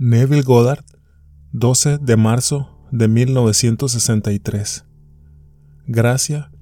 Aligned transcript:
Neville 0.00 0.42
Goddard, 0.42 0.84
12 1.50 1.98
de 1.98 2.16
marzo 2.16 2.86
de 2.92 3.08
1963. 3.08 4.84
Gracia 5.88 6.52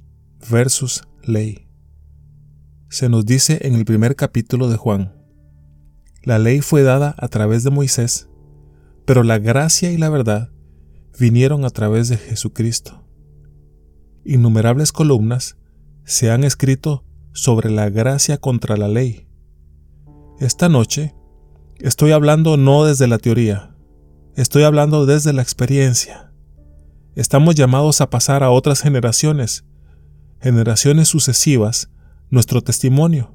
versus 0.51 1.07
ley. 1.23 1.69
Se 2.89 3.11
nos 3.11 3.27
dice 3.27 3.59
en 3.61 3.75
el 3.75 3.85
primer 3.85 4.17
capítulo 4.17 4.71
de 4.71 4.79
Juan, 4.79 5.15
la 6.23 6.39
ley 6.39 6.63
fue 6.63 6.83
dada 6.83 7.15
a 7.19 7.29
través 7.29 7.63
de 7.63 7.69
Moisés, 7.69 8.31
pero 9.05 9.23
la 9.23 9.39
gracia 9.39 9.93
y 9.93 9.99
la 9.99 10.09
verdad 10.09 10.51
vinieron 11.21 11.67
a 11.67 11.71
través 11.71 12.09
de 12.09 12.17
Jesucristo. 12.17 13.07
Innumerables 14.25 14.93
columnas 14.93 15.59
se 16.05 16.31
han 16.31 16.43
escrito 16.43 17.05
sobre 17.35 17.71
la 17.71 17.91
gracia 17.91 18.39
contra 18.39 18.79
la 18.79 18.89
ley. 18.89 19.29
Esta 20.41 20.71
noche 20.71 21.15
Estoy 21.81 22.13
hablando 22.13 22.57
no 22.57 22.87
desde 22.87 23.07
la 23.07 23.19
teoría, 23.19 23.77
estoy 24.35 24.63
hablando 24.63 25.05
desde 25.05 25.35
la 25.35 25.43
experiencia. 25.43 26.33
Estamos 27.15 27.55
llamados 27.55 28.01
a 28.01 28.09
pasar 28.09 28.43
a 28.43 28.51
otras 28.51 28.81
generaciones, 28.81 29.67
generaciones 30.41 31.09
sucesivas, 31.09 31.91
nuestro 32.31 32.63
testimonio. 32.63 33.35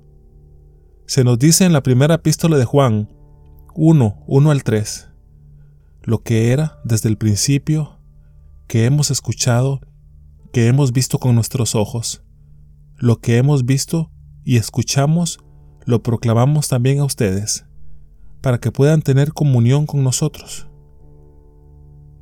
Se 1.05 1.23
nos 1.23 1.37
dice 1.37 1.65
en 1.65 1.73
la 1.73 1.83
primera 1.83 2.15
epístola 2.15 2.57
de 2.57 2.65
Juan 2.65 3.15
1, 3.75 4.23
1 4.25 4.51
al 4.51 4.63
3, 4.63 5.09
lo 6.01 6.23
que 6.23 6.51
era 6.51 6.79
desde 6.83 7.09
el 7.09 7.17
principio, 7.17 7.99
que 8.65 8.85
hemos 8.85 9.11
escuchado, 9.11 9.81
que 10.51 10.65
hemos 10.65 10.93
visto 10.93 11.19
con 11.19 11.35
nuestros 11.35 11.75
ojos, 11.75 12.23
lo 12.97 13.17
que 13.17 13.37
hemos 13.37 13.65
visto 13.65 14.09
y 14.43 14.57
escuchamos, 14.57 15.37
lo 15.85 16.01
proclamamos 16.01 16.69
también 16.69 17.01
a 17.01 17.05
ustedes 17.05 17.65
para 18.41 18.59
que 18.59 18.71
puedan 18.71 19.01
tener 19.01 19.33
comunión 19.33 19.85
con 19.85 20.03
nosotros. 20.03 20.67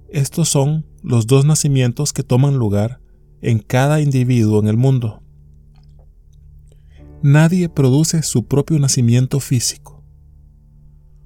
Estos 0.09 0.49
son 0.49 0.85
los 1.01 1.27
dos 1.27 1.45
nacimientos 1.45 2.13
que 2.13 2.23
toman 2.23 2.57
lugar 2.57 3.01
en 3.41 3.59
cada 3.59 4.01
individuo 4.01 4.59
en 4.59 4.67
el 4.67 4.77
mundo. 4.77 5.23
Nadie 7.21 7.69
produce 7.69 8.23
su 8.23 8.45
propio 8.45 8.79
nacimiento 8.79 9.39
físico. 9.39 10.03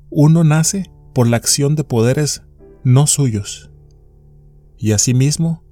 Uno 0.09 0.43
nace 0.43 0.91
por 1.13 1.27
la 1.27 1.37
acción 1.37 1.75
de 1.75 1.83
poderes 1.83 2.43
no 2.83 3.07
suyos. 3.07 3.71
Y 4.77 4.91
asimismo, 4.91 5.63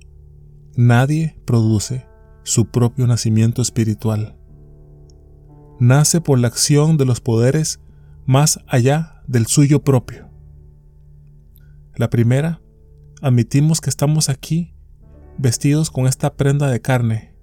nadie 0.75 1.37
produce 1.45 2.05
su 2.43 2.65
propio 2.65 3.07
nacimiento 3.07 3.61
espiritual. 3.61 4.37
Nace 5.79 6.21
por 6.21 6.39
la 6.39 6.47
acción 6.47 6.97
de 6.97 7.05
los 7.05 7.19
poderes 7.19 7.79
más 8.25 8.59
allá 8.67 9.20
del 9.31 9.47
suyo 9.47 9.81
propio. 9.81 10.29
La 11.95 12.09
primera, 12.09 12.61
admitimos 13.21 13.79
que 13.79 13.89
estamos 13.89 14.27
aquí 14.27 14.75
vestidos 15.37 15.89
con 15.89 16.05
esta 16.05 16.33
prenda 16.33 16.69
de 16.69 16.81
carne. 16.81 17.33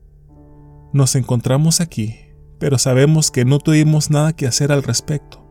Nos 0.92 1.14
encontramos 1.16 1.80
aquí, 1.80 2.14
pero 2.58 2.76
sabemos 2.76 3.30
que 3.30 3.46
no 3.46 3.58
tuvimos 3.58 4.10
nada 4.10 4.34
que 4.34 4.46
hacer 4.46 4.70
al 4.70 4.82
respecto. 4.82 5.42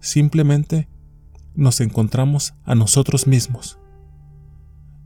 Simplemente 0.00 0.90
nos 1.54 1.80
encontramos 1.80 2.52
a 2.64 2.74
nosotros 2.74 3.26
mismos. 3.26 3.78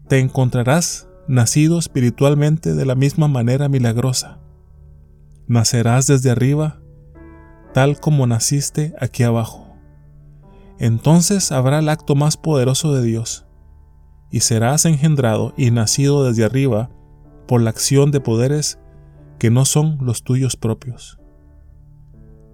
Te 0.09 0.19
encontrarás 0.19 1.07
nacido 1.29 1.79
espiritualmente 1.79 2.75
de 2.75 2.85
la 2.85 2.97
misma 2.97 3.29
manera 3.29 3.69
milagrosa. 3.69 4.41
Nacerás 5.47 6.09
desde 6.09 6.33
arriba 6.33 6.81
tal 7.73 8.01
como 8.01 8.27
naciste 8.27 8.95
aquí 8.98 9.23
abajo. 9.23 9.64
Entonces 10.78 11.53
habrá 11.53 11.78
el 11.78 11.89
acto 11.89 12.14
más 12.14 12.36
poderoso 12.36 12.92
de 12.94 13.03
Dios, 13.03 13.47
y 14.30 14.41
serás 14.41 14.84
engendrado 14.84 15.55
y 15.56 15.70
nacido 15.70 16.25
desde 16.25 16.44
arriba 16.44 16.91
por 17.47 17.61
la 17.61 17.70
acción 17.70 18.11
de 18.11 18.20
poderes 18.20 18.79
que 19.39 19.51
no 19.51 19.64
son 19.64 19.98
los 20.01 20.24
tuyos 20.24 20.57
propios. 20.57 21.18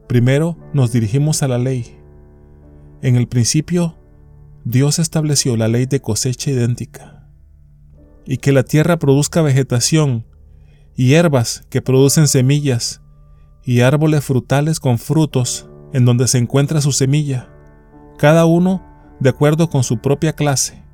Primero 0.09 0.59
nos 0.75 0.93
dirigimos 0.93 1.43
a 1.43 1.49
la 1.49 1.59
ley. 1.59 1.97
En 3.01 3.17
el 3.17 3.29
principio, 3.29 3.97
Dios 4.65 4.99
estableció 4.99 5.57
la 5.57 5.69
ley 5.69 5.87
de 5.87 6.01
cosecha 6.01 6.51
idéntica, 6.51 7.29
y 8.27 8.37
que 8.37 8.53
la 8.53 8.63
tierra 8.63 8.99
produzca 8.99 9.41
vegetación 9.41 10.27
y 10.95 11.09
hierbas 11.09 11.65
que 11.71 11.81
producen 11.81 12.29
semillas 12.29 13.01
y 13.65 13.81
árboles 13.81 14.25
frutales 14.25 14.81
con 14.81 14.99
frutos 14.99 15.69
en 15.93 16.05
donde 16.05 16.29
se 16.29 16.39
encuentra 16.39 16.81
su 16.81 16.93
semilla, 16.93 17.49
cada 18.21 18.45
uno 18.45 18.83
de 19.19 19.31
acuerdo 19.31 19.71
con 19.71 19.83
su 19.83 19.97
propia 19.97 20.35
clase. 20.35 20.85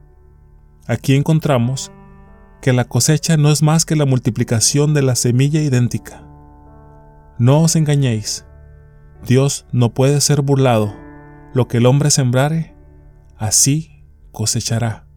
Aquí 0.87 1.16
encontramos 1.16 1.91
que 2.62 2.72
la 2.72 2.84
cosecha 2.84 3.37
no 3.37 3.50
es 3.50 3.64
más 3.64 3.84
que 3.84 3.97
la 3.97 4.06
multiplicación 4.06 4.94
de 4.94 5.03
la 5.03 5.16
semilla 5.16 5.60
idéntica. 5.60 6.25
No 7.36 7.62
os 7.62 7.75
engañéis, 7.75 8.47
Dios 9.26 9.66
no 9.72 9.92
puede 9.92 10.20
ser 10.20 10.41
burlado, 10.41 10.94
lo 11.53 11.66
que 11.66 11.78
el 11.78 11.86
hombre 11.86 12.12
sembrare, 12.12 12.76
así 13.36 14.04
cosechará. 14.31 15.09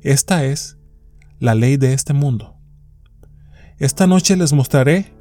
Esta 0.00 0.44
es 0.46 0.78
la 1.38 1.54
ley 1.54 1.76
de 1.76 1.92
este 1.92 2.12
mundo. 2.12 2.56
Esta 3.78 4.08
noche 4.08 4.34
les 4.36 4.52
mostraré 4.52 5.14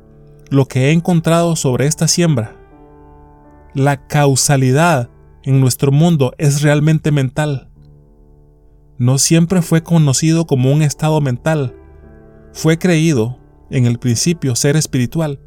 lo 0.50 0.68
que 0.68 0.88
he 0.88 0.92
encontrado 0.92 1.56
sobre 1.56 1.86
esta 1.86 2.08
siembra. 2.08 2.56
La 3.76 4.08
causalidad 4.08 5.12
en 5.46 5.62
nuestro 5.62 5.92
mundo 5.92 6.34
es 6.40 6.64
realmente 6.64 7.12
mental. 7.12 7.70
No 8.98 9.20
siempre 9.20 9.62
fue 9.62 9.84
conocido 9.84 10.48
como 10.48 10.72
un 10.72 10.82
estado 10.82 11.22
mental, 11.22 11.76
fue 12.52 12.80
creído 12.80 13.40
en 13.70 13.86
el 13.86 14.00
principio 14.00 14.56
ser 14.56 14.76
espiritual. 14.76 15.40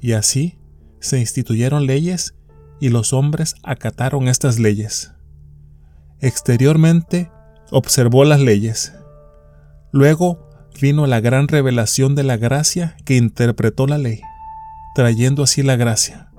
Y 0.00 0.12
así 0.12 0.58
se 0.98 1.20
instituyeron 1.20 1.86
leyes 1.86 2.34
y 2.80 2.88
los 2.88 3.12
hombres 3.12 3.54
acataron 3.62 4.26
estas 4.26 4.58
leyes. 4.58 5.12
Exteriormente 6.20 7.30
observó 7.70 8.24
las 8.24 8.40
leyes. 8.40 8.94
Luego 9.92 10.48
vino 10.80 11.06
la 11.06 11.20
gran 11.20 11.46
revelación 11.46 12.16
de 12.16 12.24
la 12.24 12.36
gracia 12.36 12.96
que 13.04 13.16
interpretó 13.16 13.86
la 13.86 13.98
ley, 13.98 14.22
trayendo 14.96 15.44
así 15.44 15.62
la 15.62 15.76
gracia. 15.76 16.32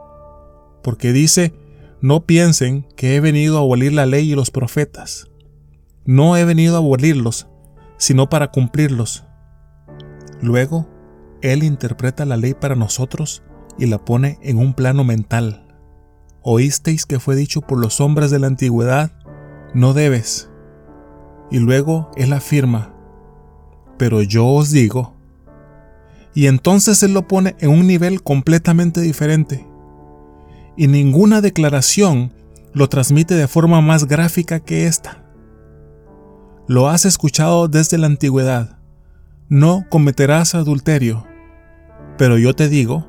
Porque 0.83 1.13
dice, 1.13 1.53
no 2.01 2.25
piensen 2.25 2.87
que 2.95 3.15
he 3.15 3.19
venido 3.19 3.57
a 3.57 3.61
abolir 3.61 3.93
la 3.93 4.05
ley 4.05 4.31
y 4.31 4.35
los 4.35 4.51
profetas. 4.51 5.27
No 6.05 6.37
he 6.37 6.45
venido 6.45 6.75
a 6.75 6.77
abolirlos, 6.77 7.47
sino 7.97 8.29
para 8.29 8.51
cumplirlos. 8.51 9.25
Luego, 10.41 10.87
Él 11.41 11.63
interpreta 11.63 12.25
la 12.25 12.37
ley 12.37 12.53
para 12.53 12.75
nosotros 12.75 13.43
y 13.79 13.87
la 13.87 13.97
pone 13.97 14.37
en 14.43 14.57
un 14.57 14.73
plano 14.73 15.03
mental. 15.03 15.67
Oísteis 16.43 17.05
que 17.05 17.19
fue 17.19 17.35
dicho 17.35 17.61
por 17.61 17.79
los 17.79 17.99
hombres 17.99 18.31
de 18.31 18.39
la 18.39 18.47
antigüedad, 18.47 19.11
no 19.73 19.93
debes. 19.93 20.49
Y 21.49 21.57
luego 21.59 22.11
Él 22.15 22.31
afirma, 22.33 22.93
pero 23.97 24.21
yo 24.21 24.45
os 24.45 24.69
digo. 24.69 25.15
Y 26.35 26.45
entonces 26.45 27.01
Él 27.01 27.13
lo 27.13 27.27
pone 27.27 27.55
en 27.59 27.71
un 27.71 27.87
nivel 27.87 28.21
completamente 28.21 29.01
diferente. 29.01 29.65
Y 30.77 30.87
ninguna 30.87 31.41
declaración 31.41 32.31
lo 32.73 32.87
transmite 32.87 33.33
de 33.35 33.47
forma 33.47 33.81
más 33.81 34.07
gráfica 34.07 34.59
que 34.59 34.85
esta. 34.85 35.25
Lo 36.67 36.87
has 36.87 37.05
escuchado 37.05 37.67
desde 37.67 37.97
la 37.97 38.07
antigüedad. 38.07 38.77
No 39.49 39.85
cometerás 39.89 40.55
adulterio. 40.55 41.25
Pero 42.17 42.37
yo 42.37 42.53
te 42.53 42.69
digo 42.69 43.07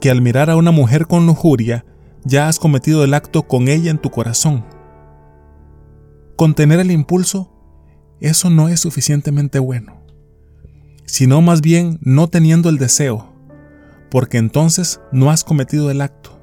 que 0.00 0.10
al 0.10 0.20
mirar 0.20 0.50
a 0.50 0.56
una 0.56 0.72
mujer 0.72 1.06
con 1.06 1.26
lujuria, 1.26 1.84
ya 2.24 2.48
has 2.48 2.58
cometido 2.58 3.04
el 3.04 3.14
acto 3.14 3.44
con 3.44 3.68
ella 3.68 3.90
en 3.90 3.98
tu 3.98 4.10
corazón. 4.10 4.64
Contener 6.36 6.80
el 6.80 6.90
impulso, 6.90 7.52
eso 8.20 8.50
no 8.50 8.68
es 8.68 8.80
suficientemente 8.80 9.58
bueno 9.58 9.98
sino 11.08 11.40
más 11.40 11.62
bien 11.62 11.98
no 12.02 12.28
teniendo 12.28 12.68
el 12.68 12.76
deseo, 12.76 13.32
porque 14.10 14.36
entonces 14.36 15.00
no 15.10 15.30
has 15.30 15.42
cometido 15.42 15.90
el 15.90 16.02
acto. 16.02 16.37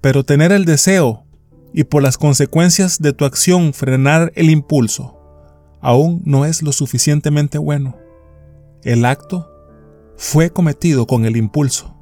Pero 0.00 0.24
tener 0.24 0.52
el 0.52 0.64
deseo 0.64 1.24
y 1.72 1.84
por 1.84 2.02
las 2.02 2.18
consecuencias 2.18 3.00
de 3.00 3.12
tu 3.12 3.24
acción 3.24 3.72
frenar 3.74 4.32
el 4.34 4.50
impulso, 4.50 5.18
aún 5.80 6.22
no 6.24 6.44
es 6.44 6.62
lo 6.62 6.72
suficientemente 6.72 7.58
bueno. 7.58 7.96
El 8.82 9.04
acto 9.04 9.50
fue 10.16 10.50
cometido 10.50 11.06
con 11.06 11.24
el 11.24 11.36
impulso. 11.36 11.96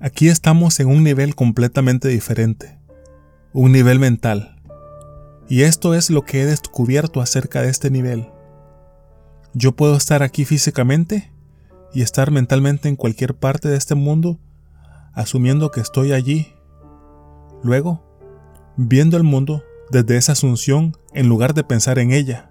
Aquí 0.00 0.28
estamos 0.28 0.80
en 0.80 0.88
un 0.88 1.04
nivel 1.04 1.34
completamente 1.34 2.08
diferente, 2.08 2.78
un 3.52 3.72
nivel 3.72 3.98
mental. 3.98 4.56
Y 5.48 5.62
esto 5.62 5.94
es 5.94 6.08
lo 6.08 6.22
que 6.22 6.40
he 6.40 6.46
descubierto 6.46 7.20
acerca 7.20 7.60
de 7.60 7.68
este 7.68 7.90
nivel. 7.90 8.28
Yo 9.52 9.72
puedo 9.72 9.96
estar 9.96 10.22
aquí 10.22 10.44
físicamente 10.44 11.32
y 11.92 12.02
estar 12.02 12.30
mentalmente 12.30 12.88
en 12.88 12.96
cualquier 12.96 13.34
parte 13.34 13.68
de 13.68 13.76
este 13.76 13.94
mundo, 13.94 14.38
asumiendo 15.20 15.70
que 15.70 15.80
estoy 15.80 16.12
allí. 16.12 16.54
Luego, 17.62 18.02
viendo 18.76 19.16
el 19.16 19.22
mundo 19.22 19.62
desde 19.90 20.16
esa 20.16 20.32
asunción 20.32 20.96
en 21.12 21.28
lugar 21.28 21.54
de 21.54 21.64
pensar 21.64 21.98
en 21.98 22.12
ella. 22.12 22.50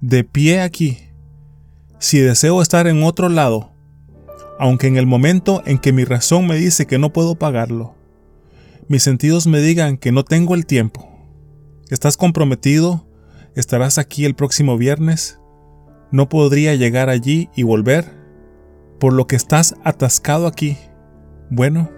De 0.00 0.24
pie 0.24 0.60
aquí, 0.60 0.98
si 1.98 2.18
deseo 2.18 2.62
estar 2.62 2.86
en 2.86 3.02
otro 3.02 3.28
lado, 3.28 3.72
aunque 4.58 4.86
en 4.86 4.96
el 4.96 5.06
momento 5.06 5.62
en 5.66 5.78
que 5.78 5.92
mi 5.92 6.04
razón 6.04 6.46
me 6.46 6.56
dice 6.56 6.86
que 6.86 6.98
no 6.98 7.12
puedo 7.12 7.34
pagarlo, 7.34 7.94
mis 8.88 9.02
sentidos 9.02 9.46
me 9.46 9.60
digan 9.60 9.98
que 9.98 10.10
no 10.10 10.24
tengo 10.24 10.54
el 10.54 10.66
tiempo, 10.66 11.08
estás 11.90 12.16
comprometido, 12.16 13.06
estarás 13.54 13.98
aquí 13.98 14.24
el 14.24 14.34
próximo 14.34 14.78
viernes, 14.78 15.38
no 16.10 16.28
podría 16.28 16.74
llegar 16.74 17.10
allí 17.10 17.50
y 17.54 17.62
volver, 17.62 18.18
por 18.98 19.12
lo 19.12 19.26
que 19.26 19.36
estás 19.36 19.76
atascado 19.84 20.46
aquí. 20.46 20.76
Bueno, 21.52 21.90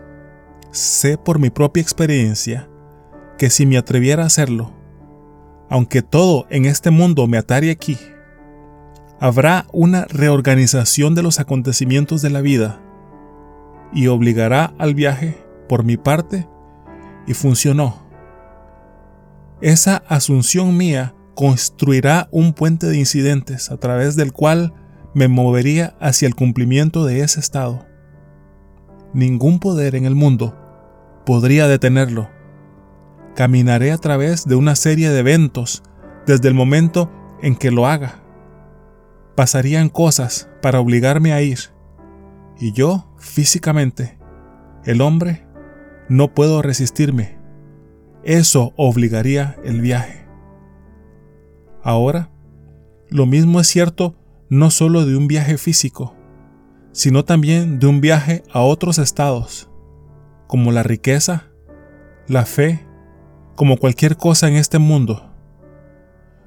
sé 0.70 1.18
por 1.18 1.38
mi 1.38 1.50
propia 1.50 1.82
experiencia 1.82 2.70
que 3.36 3.50
si 3.50 3.66
me 3.66 3.76
atreviera 3.76 4.22
a 4.22 4.26
hacerlo, 4.26 4.72
aunque 5.68 6.00
todo 6.00 6.46
en 6.48 6.64
este 6.64 6.90
mundo 6.90 7.26
me 7.26 7.36
atare 7.36 7.70
aquí, 7.70 7.98
habrá 9.20 9.66
una 9.70 10.06
reorganización 10.06 11.14
de 11.14 11.22
los 11.22 11.38
acontecimientos 11.38 12.22
de 12.22 12.30
la 12.30 12.40
vida 12.40 12.80
y 13.92 14.06
obligará 14.06 14.72
al 14.78 14.94
viaje 14.94 15.36
por 15.68 15.84
mi 15.84 15.98
parte 15.98 16.48
y 17.26 17.34
funcionó. 17.34 18.06
Esa 19.60 19.98
asunción 20.08 20.78
mía 20.78 21.14
construirá 21.34 22.26
un 22.32 22.54
puente 22.54 22.86
de 22.86 22.96
incidentes 22.96 23.70
a 23.70 23.76
través 23.76 24.16
del 24.16 24.32
cual 24.32 24.72
me 25.14 25.28
movería 25.28 25.94
hacia 26.00 26.26
el 26.26 26.34
cumplimiento 26.34 27.04
de 27.04 27.20
ese 27.20 27.38
estado. 27.38 27.91
Ningún 29.14 29.58
poder 29.58 29.94
en 29.94 30.06
el 30.06 30.14
mundo 30.14 30.56
podría 31.26 31.68
detenerlo. 31.68 32.30
Caminaré 33.34 33.92
a 33.92 33.98
través 33.98 34.46
de 34.46 34.54
una 34.54 34.76
serie 34.76 35.10
de 35.10 35.20
eventos 35.20 35.82
desde 36.26 36.48
el 36.48 36.54
momento 36.54 37.10
en 37.42 37.56
que 37.56 37.70
lo 37.70 37.86
haga. 37.86 38.22
Pasarían 39.36 39.88
cosas 39.88 40.48
para 40.60 40.80
obligarme 40.80 41.32
a 41.32 41.42
ir. 41.42 41.58
Y 42.58 42.72
yo, 42.72 43.12
físicamente, 43.18 44.18
el 44.84 45.00
hombre, 45.00 45.46
no 46.08 46.34
puedo 46.34 46.62
resistirme. 46.62 47.38
Eso 48.24 48.72
obligaría 48.76 49.56
el 49.64 49.80
viaje. 49.80 50.26
Ahora, 51.82 52.30
lo 53.08 53.26
mismo 53.26 53.60
es 53.60 53.66
cierto 53.66 54.14
no 54.48 54.70
solo 54.70 55.04
de 55.04 55.16
un 55.16 55.26
viaje 55.26 55.58
físico, 55.58 56.14
sino 56.92 57.24
también 57.24 57.78
de 57.78 57.86
un 57.86 58.00
viaje 58.00 58.42
a 58.52 58.60
otros 58.60 58.98
estados, 58.98 59.68
como 60.46 60.70
la 60.72 60.82
riqueza, 60.82 61.48
la 62.28 62.44
fe, 62.44 62.86
como 63.56 63.76
cualquier 63.76 64.16
cosa 64.16 64.48
en 64.48 64.56
este 64.56 64.78
mundo. 64.78 65.30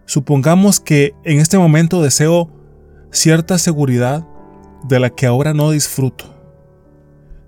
Supongamos 0.05 0.79
que 0.79 1.13
en 1.23 1.39
este 1.39 1.57
momento 1.57 2.01
deseo 2.01 2.51
cierta 3.11 3.57
seguridad 3.57 4.27
de 4.87 4.99
la 4.99 5.09
que 5.09 5.25
ahora 5.25 5.53
no 5.53 5.71
disfruto. 5.71 6.25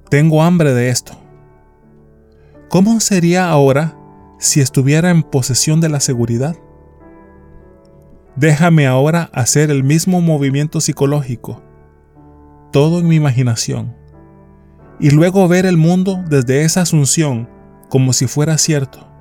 Tengo 0.10 0.42
hambre 0.42 0.74
de 0.74 0.90
esto. 0.90 1.14
¿Cómo 2.70 3.00
sería 3.00 3.50
ahora 3.50 3.98
si 4.40 4.60
estuviera 4.60 5.12
en 5.12 5.24
posesión 5.24 5.82
de 5.82 5.90
la 5.90 6.00
seguridad? 6.00 6.56
Déjame 8.36 8.88
ahora 8.88 9.30
hacer 9.34 9.72
el 9.72 9.84
mismo 9.84 10.22
movimiento 10.22 10.82
psicológico, 10.82 11.62
todo 12.78 13.00
en 13.00 13.08
mi 13.08 13.16
imaginación, 13.16 13.96
y 15.00 15.10
luego 15.10 15.48
ver 15.48 15.66
el 15.66 15.78
mundo 15.78 16.24
desde 16.30 16.62
esa 16.62 16.82
asunción 16.82 17.50
como 17.90 18.14
si 18.14 18.28
fuera 18.28 18.56
cierto. 18.60 19.12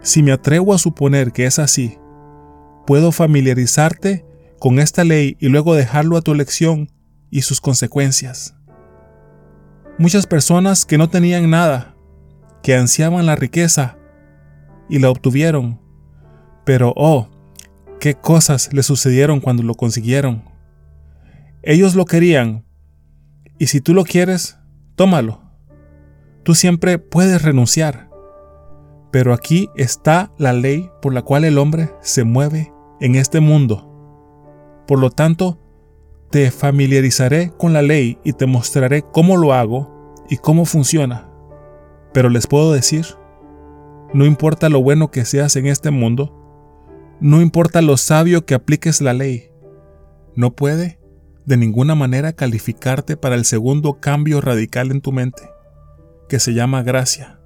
Si 0.00 0.22
me 0.22 0.30
atrevo 0.30 0.72
a 0.72 0.78
suponer 0.78 1.32
que 1.32 1.46
es 1.46 1.58
así, 1.58 1.98
puedo 2.86 3.10
familiarizarte 3.10 4.24
con 4.60 4.78
esta 4.78 5.02
ley 5.02 5.38
y 5.40 5.48
luego 5.48 5.74
dejarlo 5.74 6.16
a 6.16 6.22
tu 6.22 6.30
elección 6.30 6.92
y 7.30 7.42
sus 7.42 7.60
consecuencias. 7.60 8.54
Muchas 9.98 10.28
personas 10.28 10.86
que 10.86 10.98
no 10.98 11.10
tenían 11.10 11.50
nada, 11.50 11.96
que 12.62 12.76
ansiaban 12.76 13.26
la 13.26 13.34
riqueza 13.34 13.98
y 14.88 15.00
la 15.00 15.10
obtuvieron, 15.10 15.80
pero 16.64 16.92
oh, 16.94 17.28
qué 17.98 18.14
cosas 18.14 18.72
le 18.72 18.84
sucedieron 18.84 19.40
cuando 19.40 19.64
lo 19.64 19.74
consiguieron. 19.74 20.49
Ellos 21.62 21.94
lo 21.94 22.06
querían, 22.06 22.64
y 23.58 23.66
si 23.66 23.82
tú 23.82 23.92
lo 23.92 24.04
quieres, 24.04 24.58
tómalo. 24.94 25.42
Tú 26.42 26.54
siempre 26.54 26.98
puedes 26.98 27.42
renunciar. 27.42 28.08
Pero 29.10 29.34
aquí 29.34 29.68
está 29.74 30.32
la 30.38 30.54
ley 30.54 30.90
por 31.02 31.12
la 31.12 31.20
cual 31.22 31.44
el 31.44 31.58
hombre 31.58 31.90
se 32.00 32.24
mueve 32.24 32.72
en 33.00 33.16
este 33.16 33.40
mundo. 33.40 33.86
Por 34.86 34.98
lo 34.98 35.10
tanto, 35.10 35.58
te 36.30 36.50
familiarizaré 36.50 37.52
con 37.58 37.72
la 37.72 37.82
ley 37.82 38.18
y 38.24 38.32
te 38.32 38.46
mostraré 38.46 39.02
cómo 39.02 39.36
lo 39.36 39.52
hago 39.52 40.14
y 40.30 40.36
cómo 40.38 40.64
funciona. 40.64 41.28
Pero 42.14 42.30
les 42.30 42.46
puedo 42.46 42.72
decir, 42.72 43.04
no 44.14 44.24
importa 44.24 44.68
lo 44.68 44.80
bueno 44.80 45.10
que 45.10 45.24
seas 45.24 45.56
en 45.56 45.66
este 45.66 45.90
mundo, 45.90 46.36
no 47.20 47.42
importa 47.42 47.82
lo 47.82 47.96
sabio 47.96 48.46
que 48.46 48.54
apliques 48.54 49.00
la 49.00 49.12
ley, 49.12 49.50
no 50.34 50.52
puede 50.52 50.99
de 51.50 51.56
ninguna 51.56 51.96
manera 51.96 52.32
calificarte 52.32 53.16
para 53.16 53.34
el 53.34 53.44
segundo 53.44 53.94
cambio 53.94 54.40
radical 54.40 54.92
en 54.92 55.00
tu 55.00 55.10
mente, 55.10 55.50
que 56.28 56.38
se 56.38 56.54
llama 56.54 56.84
gracia. 56.84 57.40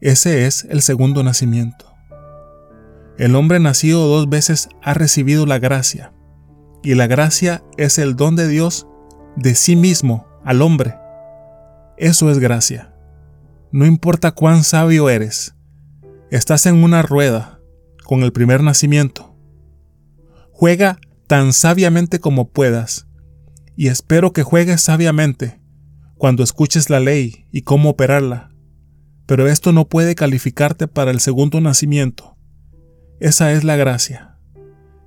Ese 0.00 0.46
es 0.46 0.66
el 0.70 0.80
segundo 0.80 1.22
nacimiento. 1.22 1.94
El 3.18 3.36
hombre 3.36 3.60
nacido 3.60 4.08
dos 4.08 4.30
veces 4.30 4.70
ha 4.82 4.94
recibido 4.94 5.44
la 5.44 5.58
gracia, 5.58 6.14
y 6.82 6.94
la 6.94 7.06
gracia 7.06 7.62
es 7.76 7.98
el 7.98 8.16
don 8.16 8.36
de 8.36 8.48
Dios 8.48 8.86
de 9.36 9.54
sí 9.54 9.76
mismo 9.76 10.26
al 10.42 10.62
hombre. 10.62 10.94
Eso 11.98 12.30
es 12.30 12.38
gracia. 12.38 12.94
No 13.70 13.84
importa 13.84 14.30
cuán 14.30 14.64
sabio 14.64 15.10
eres, 15.10 15.54
estás 16.30 16.64
en 16.64 16.82
una 16.82 17.02
rueda 17.02 17.60
con 18.02 18.22
el 18.22 18.32
primer 18.32 18.62
nacimiento. 18.62 19.36
Juega 20.52 20.98
tan 21.26 21.52
sabiamente 21.52 22.20
como 22.20 22.48
puedas, 22.48 23.06
y 23.76 23.88
espero 23.88 24.32
que 24.32 24.42
juegues 24.42 24.80
sabiamente 24.80 25.60
cuando 26.16 26.42
escuches 26.42 26.90
la 26.90 27.00
ley 27.00 27.46
y 27.50 27.62
cómo 27.62 27.90
operarla. 27.90 28.50
Pero 29.26 29.48
esto 29.48 29.72
no 29.72 29.88
puede 29.88 30.14
calificarte 30.14 30.86
para 30.86 31.10
el 31.10 31.20
segundo 31.20 31.60
nacimiento. 31.60 32.36
Esa 33.20 33.52
es 33.52 33.64
la 33.64 33.76
gracia. 33.76 34.38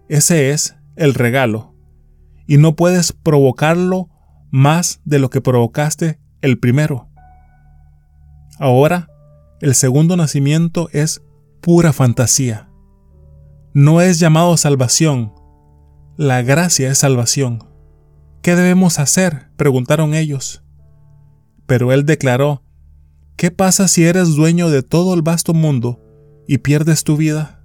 Ese 0.10 0.52
es 0.52 0.76
el 0.96 1.14
regalo. 1.14 1.76
Y 2.48 2.58
no 2.58 2.76
puedes 2.76 3.14
provocarlo 3.14 4.10
más 4.50 5.02
de 5.06 5.20
lo 5.20 5.30
que 5.30 5.42
provocaste 5.42 6.20
el 6.42 6.60
primero. 6.60 7.10
Ahora, 8.60 9.10
el 9.62 9.76
segundo 9.76 10.18
nacimiento 10.18 10.90
es 10.92 11.22
pura 11.62 11.94
fantasía 11.94 12.68
no 13.78 14.02
es 14.02 14.18
llamado 14.18 14.58
salvación. 14.58 15.34
La 16.18 16.42
gracia 16.42 16.90
es 16.90 16.98
salvación. 16.98 17.64
¿Qué 18.42 18.56
debemos 18.56 18.98
hacer? 18.98 19.52
preguntaron 19.56 20.16
ellos. 20.16 20.64
Pero 21.68 21.92
él 21.94 22.08
declaró, 22.08 22.64
¿qué 23.36 23.52
pasa 23.52 23.88
si 23.88 24.04
eres 24.04 24.34
dueño 24.34 24.72
de 24.72 24.82
todo 24.82 25.14
el 25.14 25.22
vasto 25.22 25.54
mundo 25.54 26.02
y 26.48 26.58
pierdes 26.58 27.04
tu 27.04 27.18
vida? 27.18 27.64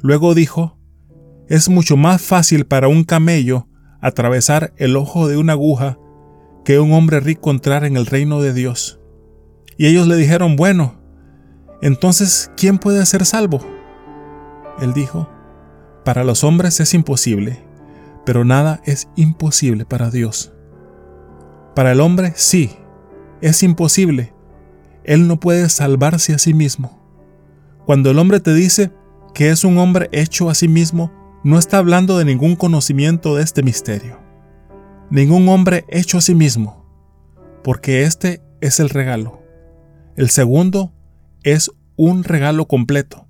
Luego 0.00 0.34
dijo, 0.34 0.78
es 1.46 1.68
mucho 1.68 1.98
más 1.98 2.22
fácil 2.22 2.64
para 2.64 2.88
un 2.88 3.04
camello 3.04 3.68
atravesar 4.00 4.72
el 4.78 4.96
ojo 4.96 5.28
de 5.28 5.36
una 5.36 5.52
aguja 5.52 5.98
que 6.64 6.80
un 6.80 6.94
hombre 6.94 7.20
rico 7.20 7.50
entrar 7.50 7.84
en 7.84 7.98
el 7.98 8.06
reino 8.06 8.40
de 8.40 8.54
Dios. 8.54 8.98
Y 9.76 9.88
ellos 9.88 10.08
le 10.08 10.16
dijeron, 10.16 10.56
bueno, 10.56 11.02
entonces, 11.82 12.50
¿quién 12.56 12.78
puede 12.78 13.04
ser 13.04 13.26
salvo? 13.26 13.60
Él 14.80 14.94
dijo, 14.94 15.28
para 16.04 16.24
los 16.24 16.44
hombres 16.44 16.80
es 16.80 16.94
imposible, 16.94 17.62
pero 18.24 18.44
nada 18.44 18.80
es 18.84 19.08
imposible 19.16 19.84
para 19.84 20.10
Dios. 20.10 20.52
Para 21.74 21.92
el 21.92 22.00
hombre 22.00 22.32
sí, 22.36 22.76
es 23.40 23.62
imposible. 23.62 24.32
Él 25.04 25.26
no 25.26 25.40
puede 25.40 25.68
salvarse 25.68 26.34
a 26.34 26.38
sí 26.38 26.54
mismo. 26.54 27.00
Cuando 27.86 28.10
el 28.10 28.18
hombre 28.18 28.40
te 28.40 28.54
dice 28.54 28.92
que 29.34 29.50
es 29.50 29.64
un 29.64 29.78
hombre 29.78 30.08
hecho 30.12 30.50
a 30.50 30.54
sí 30.54 30.68
mismo, 30.68 31.10
no 31.44 31.58
está 31.58 31.78
hablando 31.78 32.18
de 32.18 32.24
ningún 32.24 32.56
conocimiento 32.56 33.36
de 33.36 33.42
este 33.42 33.62
misterio. 33.62 34.20
Ningún 35.10 35.48
hombre 35.48 35.84
hecho 35.88 36.18
a 36.18 36.20
sí 36.20 36.34
mismo, 36.34 36.86
porque 37.64 38.04
este 38.04 38.42
es 38.60 38.80
el 38.80 38.90
regalo. 38.90 39.42
El 40.16 40.30
segundo 40.30 40.92
es 41.42 41.70
un 41.96 42.22
regalo 42.22 42.66
completo. 42.66 43.26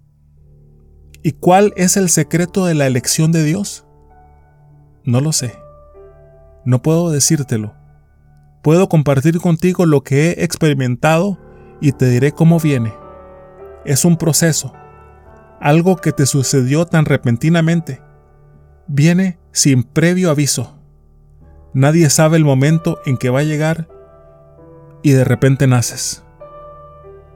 ¿Y 1.22 1.32
cuál 1.32 1.72
es 1.76 1.96
el 1.96 2.08
secreto 2.08 2.66
de 2.66 2.74
la 2.74 2.86
elección 2.86 3.30
de 3.30 3.44
Dios? 3.44 3.86
No 5.04 5.20
lo 5.20 5.32
sé. 5.32 5.56
No 6.64 6.82
puedo 6.82 7.10
decírtelo. 7.10 7.74
Puedo 8.62 8.88
compartir 8.88 9.40
contigo 9.40 9.86
lo 9.86 10.02
que 10.02 10.30
he 10.30 10.44
experimentado 10.44 11.38
y 11.80 11.92
te 11.92 12.08
diré 12.08 12.32
cómo 12.32 12.58
viene. 12.58 12.92
Es 13.84 14.04
un 14.04 14.16
proceso, 14.16 14.72
algo 15.60 15.96
que 15.96 16.12
te 16.12 16.26
sucedió 16.26 16.86
tan 16.86 17.04
repentinamente. 17.04 18.00
Viene 18.86 19.38
sin 19.52 19.84
previo 19.84 20.30
aviso. 20.30 20.78
Nadie 21.72 22.10
sabe 22.10 22.36
el 22.36 22.44
momento 22.44 23.00
en 23.06 23.16
que 23.16 23.30
va 23.30 23.40
a 23.40 23.44
llegar 23.44 23.88
y 25.02 25.12
de 25.12 25.24
repente 25.24 25.66
naces. 25.66 26.24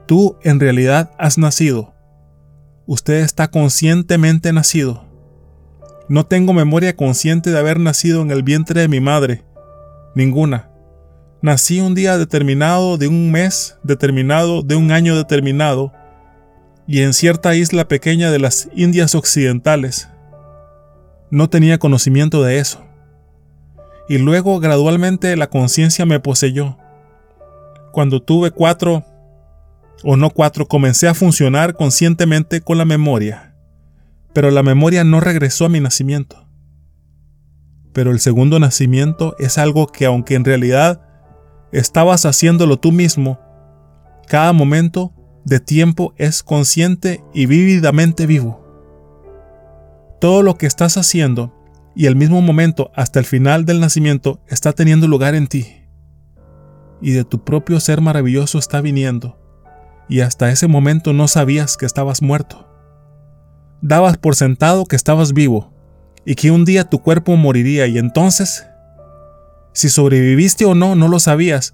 Tú 0.05 0.37
en 0.43 0.59
realidad 0.59 1.11
has 1.17 1.37
nacido. 1.37 1.93
Usted 2.89 3.15
está 3.15 3.49
conscientemente 3.49 4.53
nacido. 4.53 5.03
No 6.07 6.25
tengo 6.25 6.53
memoria 6.53 6.95
consciente 6.95 7.51
de 7.51 7.59
haber 7.59 7.81
nacido 7.81 8.21
en 8.21 8.31
el 8.31 8.43
vientre 8.43 8.79
de 8.79 8.87
mi 8.87 9.01
madre. 9.01 9.43
Ninguna. 10.15 10.69
Nací 11.41 11.81
un 11.81 11.95
día 11.95 12.17
determinado 12.17 12.97
de 12.97 13.09
un 13.09 13.29
mes 13.29 13.77
determinado 13.83 14.61
de 14.61 14.77
un 14.77 14.93
año 14.93 15.17
determinado 15.17 15.91
y 16.87 17.01
en 17.01 17.13
cierta 17.13 17.55
isla 17.55 17.89
pequeña 17.89 18.31
de 18.31 18.39
las 18.39 18.69
Indias 18.73 19.15
Occidentales. 19.15 20.07
No 21.29 21.49
tenía 21.49 21.79
conocimiento 21.79 22.41
de 22.41 22.59
eso. 22.59 22.85
Y 24.07 24.17
luego 24.17 24.61
gradualmente 24.61 25.35
la 25.35 25.49
conciencia 25.49 26.05
me 26.05 26.21
poseyó. 26.21 26.77
Cuando 27.91 28.21
tuve 28.21 28.51
cuatro 28.51 29.03
o 30.03 30.15
no 30.15 30.29
cuatro, 30.29 30.67
comencé 30.67 31.07
a 31.07 31.13
funcionar 31.13 31.75
conscientemente 31.75 32.61
con 32.61 32.77
la 32.77 32.85
memoria, 32.85 33.55
pero 34.33 34.51
la 34.51 34.63
memoria 34.63 35.03
no 35.03 35.19
regresó 35.19 35.65
a 35.65 35.69
mi 35.69 35.79
nacimiento. 35.79 36.47
Pero 37.93 38.11
el 38.11 38.19
segundo 38.19 38.59
nacimiento 38.59 39.35
es 39.39 39.57
algo 39.57 39.87
que 39.87 40.05
aunque 40.05 40.35
en 40.35 40.45
realidad 40.45 41.01
estabas 41.71 42.25
haciéndolo 42.25 42.77
tú 42.77 42.91
mismo, 42.91 43.39
cada 44.27 44.53
momento 44.53 45.13
de 45.45 45.59
tiempo 45.59 46.13
es 46.17 46.43
consciente 46.43 47.23
y 47.33 47.45
vívidamente 47.45 48.27
vivo. 48.27 48.63
Todo 50.19 50.43
lo 50.43 50.57
que 50.57 50.67
estás 50.67 50.97
haciendo 50.97 51.53
y 51.95 52.05
el 52.05 52.15
mismo 52.15 52.41
momento 52.41 52.91
hasta 52.93 53.19
el 53.19 53.25
final 53.25 53.65
del 53.65 53.79
nacimiento 53.79 54.41
está 54.47 54.73
teniendo 54.73 55.07
lugar 55.07 55.33
en 55.33 55.47
ti. 55.47 55.65
Y 57.01 57.11
de 57.11 57.23
tu 57.23 57.43
propio 57.43 57.79
ser 57.79 58.01
maravilloso 58.01 58.59
está 58.59 58.81
viniendo. 58.81 59.39
Y 60.09 60.21
hasta 60.21 60.49
ese 60.49 60.67
momento 60.67 61.13
no 61.13 61.27
sabías 61.27 61.77
que 61.77 61.85
estabas 61.85 62.21
muerto. 62.21 62.67
Dabas 63.81 64.17
por 64.17 64.35
sentado 64.35 64.85
que 64.85 64.95
estabas 64.95 65.33
vivo 65.33 65.73
y 66.25 66.35
que 66.35 66.51
un 66.51 66.65
día 66.65 66.83
tu 66.83 66.99
cuerpo 67.01 67.35
moriría 67.35 67.87
y 67.87 67.97
entonces, 67.97 68.65
si 69.73 69.89
sobreviviste 69.89 70.65
o 70.65 70.75
no, 70.75 70.95
no 70.95 71.07
lo 71.07 71.19
sabías, 71.19 71.73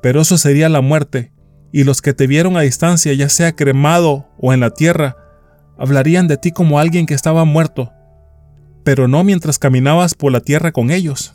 pero 0.00 0.22
eso 0.22 0.38
sería 0.38 0.68
la 0.68 0.80
muerte 0.80 1.32
y 1.72 1.84
los 1.84 2.02
que 2.02 2.12
te 2.12 2.26
vieron 2.26 2.56
a 2.56 2.60
distancia, 2.60 3.12
ya 3.14 3.28
sea 3.28 3.52
cremado 3.52 4.28
o 4.38 4.52
en 4.52 4.60
la 4.60 4.70
tierra, 4.70 5.16
hablarían 5.78 6.28
de 6.28 6.36
ti 6.36 6.52
como 6.52 6.78
alguien 6.78 7.06
que 7.06 7.14
estaba 7.14 7.44
muerto, 7.44 7.92
pero 8.84 9.08
no 9.08 9.24
mientras 9.24 9.58
caminabas 9.58 10.14
por 10.14 10.32
la 10.32 10.40
tierra 10.40 10.72
con 10.72 10.90
ellos. 10.90 11.34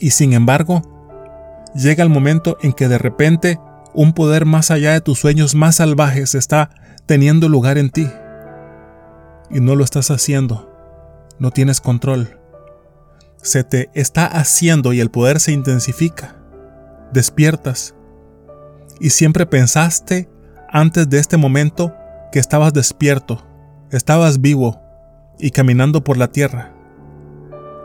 Y 0.00 0.10
sin 0.10 0.32
embargo, 0.32 0.82
llega 1.74 2.02
el 2.02 2.10
momento 2.10 2.58
en 2.62 2.72
que 2.72 2.88
de 2.88 2.98
repente 2.98 3.60
un 3.94 4.12
poder 4.12 4.44
más 4.44 4.70
allá 4.70 4.92
de 4.92 5.00
tus 5.00 5.18
sueños 5.18 5.54
más 5.54 5.76
salvajes 5.76 6.34
está 6.34 6.70
teniendo 7.06 7.48
lugar 7.48 7.78
en 7.78 7.90
ti. 7.90 8.08
Y 9.50 9.60
no 9.60 9.76
lo 9.76 9.84
estás 9.84 10.10
haciendo. 10.10 10.70
No 11.38 11.50
tienes 11.50 11.80
control. 11.80 12.40
Se 13.42 13.62
te 13.62 13.90
está 13.94 14.26
haciendo 14.26 14.92
y 14.92 15.00
el 15.00 15.10
poder 15.10 15.40
se 15.40 15.52
intensifica. 15.52 16.36
Despiertas 17.12 17.94
y 19.00 19.10
siempre 19.10 19.46
pensaste 19.46 20.28
antes 20.68 21.08
de 21.08 21.18
este 21.18 21.36
momento 21.36 21.94
que 22.32 22.38
estabas 22.38 22.72
despierto, 22.72 23.44
estabas 23.90 24.40
vivo 24.40 24.80
y 25.38 25.50
caminando 25.50 26.02
por 26.02 26.16
la 26.16 26.28
tierra. 26.28 26.72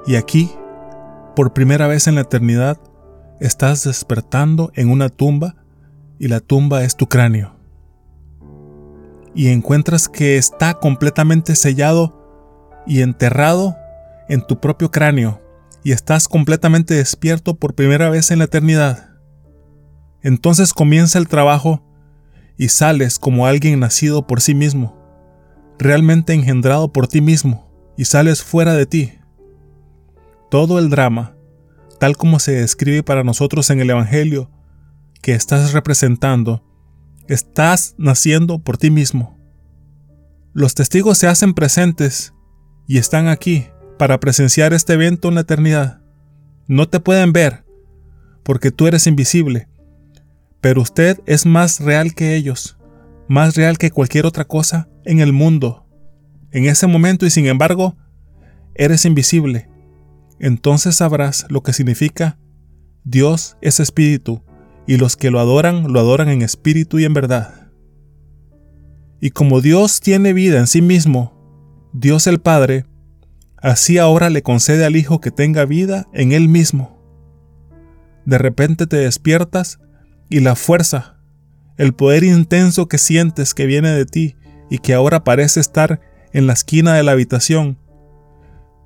Y 0.05 0.15
aquí, 0.15 0.51
por 1.35 1.53
primera 1.53 1.87
vez 1.87 2.07
en 2.07 2.15
la 2.15 2.21
eternidad, 2.21 2.77
estás 3.39 3.83
despertando 3.83 4.71
en 4.75 4.89
una 4.89 5.09
tumba 5.09 5.55
y 6.19 6.27
la 6.27 6.41
tumba 6.41 6.83
es 6.83 6.95
tu 6.95 7.07
cráneo. 7.07 7.55
Y 9.33 9.47
encuentras 9.47 10.09
que 10.09 10.37
está 10.37 10.75
completamente 10.75 11.55
sellado 11.55 12.19
y 12.85 13.01
enterrado 13.01 13.77
en 14.27 14.45
tu 14.45 14.59
propio 14.59 14.91
cráneo 14.91 15.41
y 15.83 15.93
estás 15.93 16.27
completamente 16.27 16.93
despierto 16.93 17.55
por 17.55 17.73
primera 17.73 18.09
vez 18.09 18.31
en 18.31 18.39
la 18.39 18.45
eternidad. 18.45 19.09
Entonces 20.21 20.73
comienza 20.73 21.17
el 21.17 21.27
trabajo 21.27 21.81
y 22.57 22.67
sales 22.67 23.17
como 23.17 23.47
alguien 23.47 23.79
nacido 23.79 24.27
por 24.27 24.41
sí 24.41 24.53
mismo, 24.53 24.97
realmente 25.77 26.33
engendrado 26.33 26.91
por 26.91 27.07
ti 27.07 27.21
mismo, 27.21 27.71
y 27.95 28.05
sales 28.05 28.43
fuera 28.43 28.73
de 28.73 28.85
ti. 28.85 29.13
Todo 30.51 30.77
el 30.79 30.89
drama, 30.89 31.37
tal 31.99 32.17
como 32.17 32.39
se 32.39 32.51
describe 32.51 33.01
para 33.01 33.23
nosotros 33.23 33.69
en 33.69 33.79
el 33.79 33.89
Evangelio, 33.89 34.51
que 35.21 35.33
estás 35.33 35.73
representando, 35.73 36.63
estás 37.27 37.95
naciendo 37.97 38.59
por 38.59 38.77
ti 38.77 38.89
mismo. 38.89 39.37
Los 40.53 40.75
testigos 40.75 41.17
se 41.17 41.27
hacen 41.27 41.53
presentes 41.53 42.33
y 42.87 42.97
están 42.97 43.27
aquí 43.27 43.67
para 43.97 44.19
presenciar 44.19 44.73
este 44.73 44.93
evento 44.93 45.29
en 45.29 45.35
la 45.35 45.41
eternidad. 45.41 46.01
No 46.67 46.87
te 46.87 46.99
pueden 46.99 47.33
ver, 47.33 47.65
porque 48.43 48.71
tú 48.71 48.87
eres 48.87 49.07
invisible, 49.07 49.67
pero 50.61 50.81
usted 50.81 51.19
es 51.25 51.45
más 51.45 51.79
real 51.79 52.13
que 52.13 52.35
ellos, 52.35 52.77
más 53.27 53.55
real 53.55 53.77
que 53.77 53.91
cualquier 53.91 54.25
otra 54.25 54.45
cosa 54.45 54.89
en 55.05 55.19
el 55.19 55.33
mundo. 55.33 55.85
En 56.51 56.65
ese 56.65 56.87
momento 56.87 57.25
y 57.25 57.29
sin 57.29 57.45
embargo, 57.45 57.95
eres 58.73 59.05
invisible. 59.05 59.69
Entonces 60.39 60.95
sabrás 60.95 61.45
lo 61.49 61.61
que 61.61 61.73
significa 61.73 62.39
Dios 63.03 63.57
es 63.61 63.79
espíritu, 63.79 64.43
y 64.89 64.97
los 64.97 65.15
que 65.15 65.29
lo 65.29 65.39
adoran 65.39 65.93
lo 65.93 65.99
adoran 65.99 66.29
en 66.29 66.41
espíritu 66.41 66.97
y 66.97 67.05
en 67.05 67.13
verdad. 67.13 67.69
Y 69.21 69.29
como 69.29 69.61
Dios 69.61 69.99
tiene 69.99 70.33
vida 70.33 70.57
en 70.57 70.65
sí 70.65 70.81
mismo, 70.81 71.87
Dios 71.93 72.25
el 72.25 72.39
Padre, 72.39 72.87
así 73.57 73.99
ahora 73.99 74.31
le 74.31 74.41
concede 74.41 74.83
al 74.85 74.95
Hijo 74.95 75.21
que 75.21 75.29
tenga 75.29 75.65
vida 75.65 76.07
en 76.11 76.31
Él 76.31 76.49
mismo. 76.49 76.99
De 78.25 78.39
repente 78.39 78.87
te 78.87 78.97
despiertas 78.97 79.77
y 80.27 80.39
la 80.39 80.55
fuerza, 80.55 81.19
el 81.77 81.93
poder 81.93 82.23
intenso 82.23 82.87
que 82.87 82.97
sientes 82.97 83.53
que 83.53 83.67
viene 83.67 83.91
de 83.91 84.07
ti 84.07 84.37
y 84.71 84.79
que 84.79 84.95
ahora 84.95 85.23
parece 85.23 85.59
estar 85.59 86.01
en 86.33 86.47
la 86.47 86.53
esquina 86.53 86.95
de 86.95 87.03
la 87.03 87.11
habitación, 87.11 87.77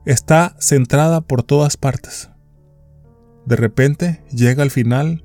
está 0.06 0.58
centrada 0.60 1.22
por 1.22 1.44
todas 1.44 1.78
partes. 1.78 2.30
De 3.46 3.56
repente 3.56 4.22
llega 4.34 4.64
al 4.64 4.72
final 4.72 5.24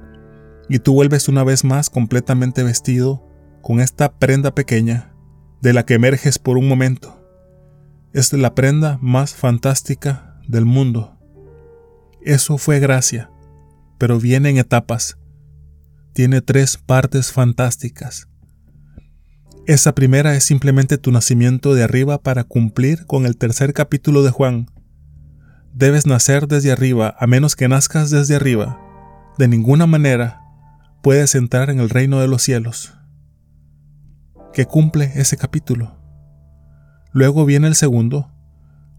y 0.69 0.79
tú 0.79 0.95
vuelves 0.95 1.29
una 1.29 1.45
vez 1.45 1.65
más 1.65 1.91
completamente 1.91 2.63
vestido 2.63 3.27
con 3.63 3.81
esta 3.81 4.13
prenda 4.19 4.55
pequeña 4.55 5.15
de 5.61 5.73
la 5.73 5.85
que 5.85 5.95
emerges 5.95 6.39
por 6.39 6.59
un 6.59 6.69
momento. 6.69 7.23
Es 8.13 8.33
la 8.33 8.55
prenda 8.55 8.99
más 9.01 9.35
fantástica 9.35 10.41
del 10.47 10.65
mundo. 10.65 11.19
Eso 12.23 12.59
fue 12.59 12.81
gracia, 12.81 13.31
pero 13.99 14.19
viene 14.19 14.51
en 14.51 14.59
etapas 14.59 15.19
tiene 16.19 16.41
tres 16.41 16.79
partes 16.79 17.31
fantásticas. 17.31 18.27
Esa 19.69 19.95
primera 19.95 20.35
es 20.35 20.43
simplemente 20.43 20.99
tu 20.99 21.13
nacimiento 21.13 21.75
de 21.75 21.85
arriba 21.85 22.19
para 22.21 22.43
cumplir 22.43 23.07
con 23.07 23.25
el 23.25 23.37
tercer 23.37 23.73
capítulo 23.73 24.25
de 24.25 24.31
Juan. 24.31 24.69
Debes 25.73 26.07
nacer 26.07 26.49
desde 26.49 26.73
arriba, 26.73 27.15
a 27.21 27.29
menos 27.29 27.55
que 27.55 27.69
nazcas 27.69 28.11
desde 28.11 28.35
arriba. 28.35 28.81
De 29.39 29.47
ninguna 29.47 29.87
manera 29.87 30.38
puedes 31.09 31.35
entrar 31.35 31.71
en 31.71 31.81
el 31.81 31.89
reino 31.89 32.21
de 32.21 32.29
los 32.29 32.43
cielos. 32.43 32.93
Que 34.53 34.67
cumple 34.67 35.11
ese 35.15 35.39
capítulo. 35.39 35.97
Luego 37.13 37.47
viene 37.47 37.67
el 37.67 37.77
segundo, 37.77 38.31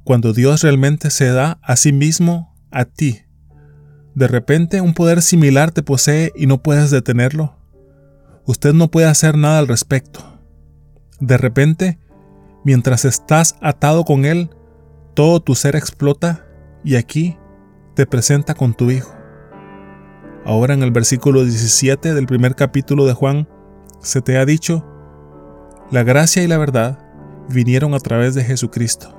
cuando 0.03 0.33
Dios 0.33 0.63
realmente 0.63 1.11
se 1.11 1.27
da 1.27 1.59
a 1.61 1.75
sí 1.75 1.93
mismo 1.93 2.55
a 2.71 2.85
ti 2.85 3.21
de 4.15 4.27
repente 4.27 4.81
un 4.81 4.95
poder 4.95 5.21
similar 5.21 5.69
te 5.69 5.83
posee 5.83 6.31
y 6.35 6.47
no 6.47 6.63
puedes 6.63 6.89
detenerlo. 6.89 7.55
Usted 8.47 8.73
no 8.73 8.89
puede 8.89 9.05
hacer 9.05 9.37
nada 9.37 9.59
al 9.59 9.67
respecto. 9.67 10.41
De 11.19 11.37
repente, 11.37 11.99
mientras 12.65 13.05
estás 13.05 13.55
atado 13.61 14.03
con 14.03 14.25
él, 14.25 14.49
todo 15.13 15.41
tu 15.41 15.53
ser 15.53 15.75
explota 15.75 16.47
y 16.83 16.95
aquí 16.95 17.37
te 17.95 18.07
presenta 18.07 18.55
con 18.55 18.73
tu 18.73 18.89
Hijo. 18.89 19.18
Ahora 20.45 20.73
en 20.73 20.83
el 20.83 20.91
versículo 20.91 21.43
17 21.43 22.13
del 22.13 22.25
primer 22.25 22.55
capítulo 22.55 23.05
de 23.05 23.13
Juan 23.13 23.47
se 23.99 24.21
te 24.21 24.37
ha 24.37 24.45
dicho, 24.45 24.85
la 25.91 26.03
gracia 26.03 26.43
y 26.43 26.47
la 26.47 26.57
verdad 26.57 26.99
vinieron 27.49 27.93
a 27.93 27.99
través 27.99 28.35
de 28.35 28.43
Jesucristo. 28.43 29.15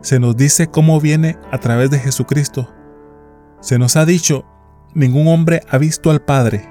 Se 0.00 0.18
nos 0.18 0.36
dice 0.36 0.68
cómo 0.68 1.00
viene 1.00 1.38
a 1.50 1.58
través 1.58 1.90
de 1.90 1.98
Jesucristo 1.98 2.74
se 3.64 3.78
nos 3.78 3.96
ha 3.96 4.04
dicho, 4.04 4.44
ningún 4.92 5.26
hombre 5.26 5.62
ha 5.70 5.78
visto 5.78 6.10
al 6.10 6.20
Padre. 6.20 6.68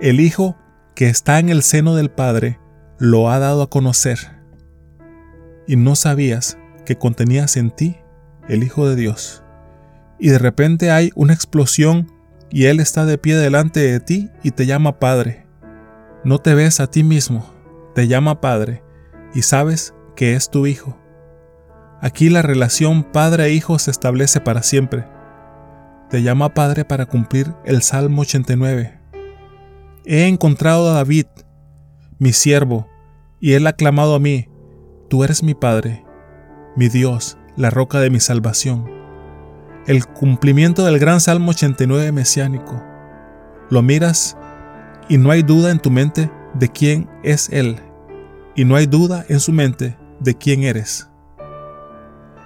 El 0.00 0.20
Hijo 0.20 0.56
que 0.94 1.10
está 1.10 1.38
en 1.38 1.50
el 1.50 1.62
seno 1.62 1.94
del 1.94 2.10
Padre 2.10 2.58
lo 2.96 3.30
ha 3.30 3.38
dado 3.38 3.60
a 3.60 3.68
conocer. 3.68 4.18
Y 5.66 5.76
no 5.76 5.96
sabías 5.96 6.56
que 6.86 6.96
contenías 6.96 7.58
en 7.58 7.70
ti 7.70 7.98
el 8.48 8.64
Hijo 8.64 8.88
de 8.88 8.96
Dios. 8.96 9.44
Y 10.18 10.30
de 10.30 10.38
repente 10.38 10.90
hay 10.90 11.10
una 11.14 11.34
explosión 11.34 12.10
y 12.50 12.66
Él 12.66 12.80
está 12.80 13.04
de 13.04 13.18
pie 13.18 13.36
delante 13.36 13.80
de 13.80 14.00
ti 14.00 14.30
y 14.42 14.50
te 14.50 14.66
llama 14.66 14.98
Padre. 14.98 15.46
No 16.24 16.38
te 16.38 16.54
ves 16.54 16.80
a 16.80 16.88
ti 16.88 17.02
mismo, 17.04 17.48
te 17.94 18.08
llama 18.08 18.40
Padre 18.40 18.82
y 19.34 19.42
sabes 19.42 19.94
que 20.16 20.34
es 20.34 20.50
tu 20.50 20.66
Hijo. 20.66 20.98
Aquí 22.00 22.30
la 22.30 22.42
relación 22.42 23.02
padre-hijo 23.02 23.78
se 23.80 23.90
establece 23.90 24.40
para 24.40 24.62
siempre. 24.62 25.04
Te 26.10 26.22
llama 26.22 26.54
Padre 26.54 26.84
para 26.84 27.06
cumplir 27.06 27.54
el 27.64 27.82
Salmo 27.82 28.22
89. 28.22 29.00
He 30.04 30.28
encontrado 30.28 30.90
a 30.90 30.94
David, 30.94 31.26
mi 32.18 32.32
siervo, 32.32 32.88
y 33.40 33.54
él 33.54 33.66
ha 33.66 33.72
clamado 33.72 34.14
a 34.14 34.20
mí, 34.20 34.48
Tú 35.08 35.24
eres 35.24 35.42
mi 35.42 35.54
Padre, 35.54 36.04
mi 36.76 36.88
Dios, 36.88 37.38
la 37.56 37.70
roca 37.70 37.98
de 37.98 38.10
mi 38.10 38.20
salvación. 38.20 38.97
El 39.88 40.04
cumplimiento 40.04 40.84
del 40.84 40.98
gran 40.98 41.18
Salmo 41.18 41.52
89 41.52 42.12
mesiánico. 42.12 42.84
Lo 43.70 43.80
miras 43.80 44.36
y 45.08 45.16
no 45.16 45.30
hay 45.30 45.42
duda 45.42 45.70
en 45.70 45.78
tu 45.78 45.90
mente 45.90 46.30
de 46.52 46.68
quién 46.68 47.08
es 47.22 47.48
Él, 47.48 47.80
y 48.54 48.66
no 48.66 48.76
hay 48.76 48.84
duda 48.84 49.24
en 49.30 49.40
su 49.40 49.50
mente 49.50 49.96
de 50.20 50.36
quién 50.36 50.62
eres. 50.62 51.08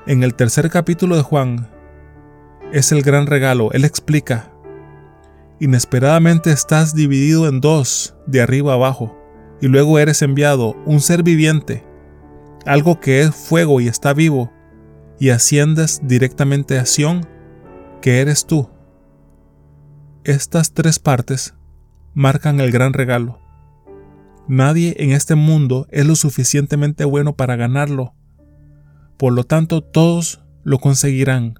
En 0.07 0.23
el 0.23 0.37
tercer 0.37 0.71
capítulo 0.71 1.17
de 1.17 1.23
Juan, 1.23 1.69
es 2.73 2.93
el 2.93 3.03
gran 3.03 3.27
regalo. 3.27 3.73
Él 3.73 3.85
explica, 3.85 4.53
inesperadamente 5.59 6.53
estás 6.53 6.95
dividido 6.95 7.49
en 7.49 7.61
dos, 7.61 8.15
de 8.25 8.41
arriba 8.41 8.75
abajo, 8.75 9.19
y 9.61 9.67
luego 9.67 9.99
eres 9.99 10.23
enviado, 10.23 10.77
un 10.87 11.01
ser 11.01 11.25
viviente, 11.25 11.85
algo 12.67 13.01
que 13.01 13.23
es 13.23 13.35
fuego 13.35 13.81
y 13.81 13.89
está 13.89 14.13
vivo, 14.13 14.53
y 15.19 15.31
asciendes 15.31 16.03
directamente 16.05 16.79
a 16.79 16.87
que 18.03 18.21
eres 18.21 18.45
tú. 18.45 18.69
Estas 20.25 20.73
tres 20.73 20.99
partes 20.99 21.55
marcan 22.13 22.61
el 22.61 22.71
gran 22.71 22.93
regalo. 22.93 23.41
Nadie 24.49 24.97
en 24.99 25.13
este 25.13 25.37
mundo 25.37 25.87
es 25.91 26.05
lo 26.05 26.17
suficientemente 26.17 27.05
bueno 27.05 27.37
para 27.37 27.57
ganarlo. 27.57 28.15
Por 29.17 29.33
lo 29.33 29.45
tanto, 29.45 29.83
todos 29.83 30.45
lo 30.65 30.79
conseguirán. 30.79 31.55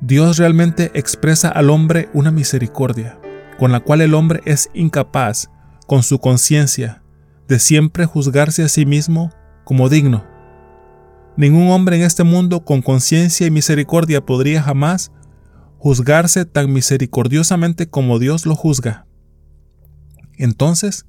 Dios 0.00 0.38
realmente 0.38 0.90
expresa 0.94 1.48
al 1.48 1.70
hombre 1.70 2.08
una 2.12 2.32
misericordia, 2.32 3.18
con 3.58 3.70
la 3.70 3.80
cual 3.80 4.00
el 4.00 4.14
hombre 4.14 4.42
es 4.44 4.68
incapaz, 4.74 5.50
con 5.86 6.02
su 6.02 6.18
conciencia, 6.18 7.02
de 7.46 7.60
siempre 7.60 8.06
juzgarse 8.06 8.64
a 8.64 8.68
sí 8.68 8.86
mismo 8.86 9.30
como 9.64 9.88
digno. 9.88 10.24
Ningún 11.36 11.70
hombre 11.70 11.96
en 11.96 12.02
este 12.02 12.24
mundo 12.24 12.64
con 12.64 12.82
conciencia 12.82 13.46
y 13.46 13.52
misericordia 13.52 14.24
podría 14.24 14.62
jamás 14.62 15.12
juzgarse 15.84 16.46
tan 16.46 16.72
misericordiosamente 16.72 17.90
como 17.90 18.18
Dios 18.18 18.46
lo 18.46 18.56
juzga. 18.56 19.06
Entonces, 20.38 21.04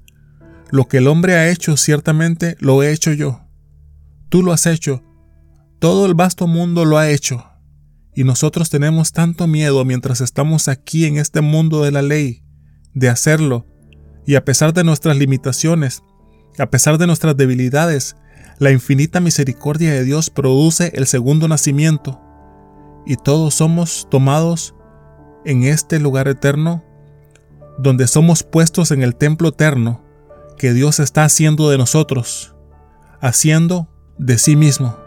lo 0.70 0.86
que 0.86 0.98
el 0.98 1.08
hombre 1.08 1.32
ha 1.32 1.48
hecho 1.48 1.78
ciertamente 1.78 2.58
lo 2.60 2.82
he 2.82 2.92
hecho 2.92 3.14
yo. 3.14 3.40
Tú 4.28 4.42
lo 4.42 4.52
has 4.52 4.66
hecho. 4.66 5.02
Todo 5.78 6.04
el 6.04 6.12
vasto 6.12 6.46
mundo 6.46 6.84
lo 6.84 6.98
ha 6.98 7.08
hecho. 7.08 7.42
Y 8.14 8.24
nosotros 8.24 8.68
tenemos 8.68 9.12
tanto 9.12 9.46
miedo 9.46 9.82
mientras 9.86 10.20
estamos 10.20 10.68
aquí 10.68 11.06
en 11.06 11.16
este 11.16 11.40
mundo 11.40 11.82
de 11.82 11.92
la 11.92 12.02
ley, 12.02 12.44
de 12.92 13.08
hacerlo. 13.08 13.64
Y 14.26 14.34
a 14.34 14.44
pesar 14.44 14.74
de 14.74 14.84
nuestras 14.84 15.16
limitaciones, 15.16 16.02
a 16.58 16.66
pesar 16.66 16.98
de 16.98 17.06
nuestras 17.06 17.34
debilidades, 17.34 18.14
la 18.58 18.72
infinita 18.72 19.20
misericordia 19.20 19.90
de 19.94 20.04
Dios 20.04 20.28
produce 20.28 20.92
el 20.96 21.06
segundo 21.06 21.48
nacimiento. 21.48 22.20
Y 23.06 23.14
todos 23.14 23.54
somos 23.54 24.08
tomados 24.10 24.74
en 25.46 25.62
este 25.62 26.00
lugar 26.00 26.26
eterno, 26.28 26.84
donde 27.78 28.06
somos 28.08 28.42
puestos 28.42 28.90
en 28.90 29.02
el 29.02 29.14
templo 29.14 29.50
eterno 29.50 30.02
que 30.58 30.72
Dios 30.72 30.98
está 30.98 31.24
haciendo 31.24 31.70
de 31.70 31.78
nosotros, 31.78 32.54
haciendo 33.20 33.88
de 34.18 34.38
sí 34.38 34.56
mismo. 34.56 34.98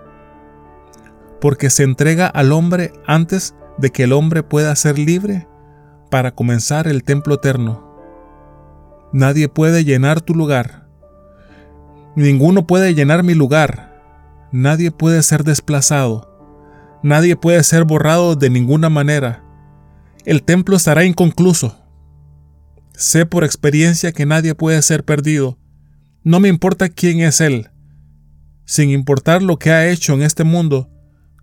Porque 1.41 1.69
se 1.69 1.83
entrega 1.83 2.27
al 2.27 2.51
hombre 2.53 2.93
antes 3.05 3.53
de 3.77 3.91
que 3.91 4.03
el 4.03 4.13
hombre 4.13 4.41
pueda 4.41 4.75
ser 4.75 4.97
libre 4.97 5.47
para 6.09 6.31
comenzar 6.31 6.87
el 6.87 7.03
templo 7.03 7.35
eterno. 7.35 7.85
Nadie 9.11 9.49
puede 9.49 9.83
llenar 9.83 10.21
tu 10.21 10.33
lugar. 10.33 10.87
Ninguno 12.15 12.65
puede 12.65 12.93
llenar 12.93 13.23
mi 13.23 13.33
lugar. 13.33 14.01
Nadie 14.51 14.91
puede 14.91 15.21
ser 15.23 15.43
desplazado. 15.43 16.29
Nadie 17.03 17.35
puede 17.35 17.63
ser 17.63 17.83
borrado 17.83 18.35
de 18.35 18.49
ninguna 18.49 18.89
manera. 18.89 19.43
El 20.29 20.43
templo 20.43 20.75
estará 20.75 21.05
inconcluso. 21.05 21.75
Sé 22.93 23.25
por 23.25 23.43
experiencia 23.43 24.11
que 24.11 24.27
nadie 24.27 24.53
puede 24.53 24.79
ser 24.83 25.03
perdido. 25.03 25.57
No 26.23 26.39
me 26.39 26.49
importa 26.49 26.87
quién 26.87 27.21
es 27.21 27.41
Él. 27.41 27.71
Sin 28.63 28.91
importar 28.91 29.41
lo 29.41 29.57
que 29.57 29.71
ha 29.71 29.89
hecho 29.89 30.13
en 30.13 30.21
este 30.21 30.43
mundo, 30.43 30.87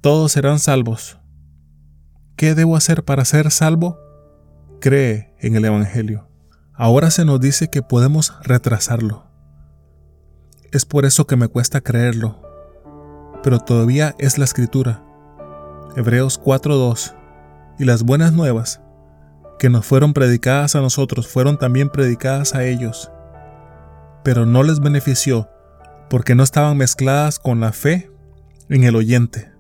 todos 0.02 0.30
serán 0.30 0.60
salvos. 0.60 1.18
¿Qué 2.36 2.54
debo 2.54 2.76
hacer 2.76 3.02
para 3.02 3.24
ser 3.24 3.50
salvo? 3.50 3.98
Cree 4.80 5.34
en 5.40 5.56
el 5.56 5.64
Evangelio. 5.64 6.30
Ahora 6.72 7.10
se 7.10 7.24
nos 7.24 7.40
dice 7.40 7.66
que 7.66 7.82
podemos 7.82 8.34
retrasarlo. 8.44 9.26
Es 10.70 10.84
por 10.84 11.06
eso 11.06 11.26
que 11.26 11.34
me 11.34 11.48
cuesta 11.48 11.80
creerlo. 11.80 12.40
Pero 13.42 13.58
todavía 13.58 14.14
es 14.20 14.38
la 14.38 14.44
escritura. 14.44 15.04
Hebreos 15.96 16.40
4.2. 16.40 17.15
Y 17.78 17.84
las 17.84 18.02
buenas 18.02 18.32
nuevas 18.32 18.80
que 19.58 19.70
nos 19.70 19.84
fueron 19.84 20.12
predicadas 20.12 20.76
a 20.76 20.80
nosotros 20.80 21.28
fueron 21.28 21.58
también 21.58 21.90
predicadas 21.90 22.54
a 22.54 22.64
ellos, 22.64 23.10
pero 24.24 24.46
no 24.46 24.62
les 24.62 24.80
benefició 24.80 25.48
porque 26.08 26.34
no 26.34 26.42
estaban 26.42 26.76
mezcladas 26.76 27.38
con 27.38 27.60
la 27.60 27.72
fe 27.72 28.10
en 28.68 28.84
el 28.84 28.96
oyente. 28.96 29.52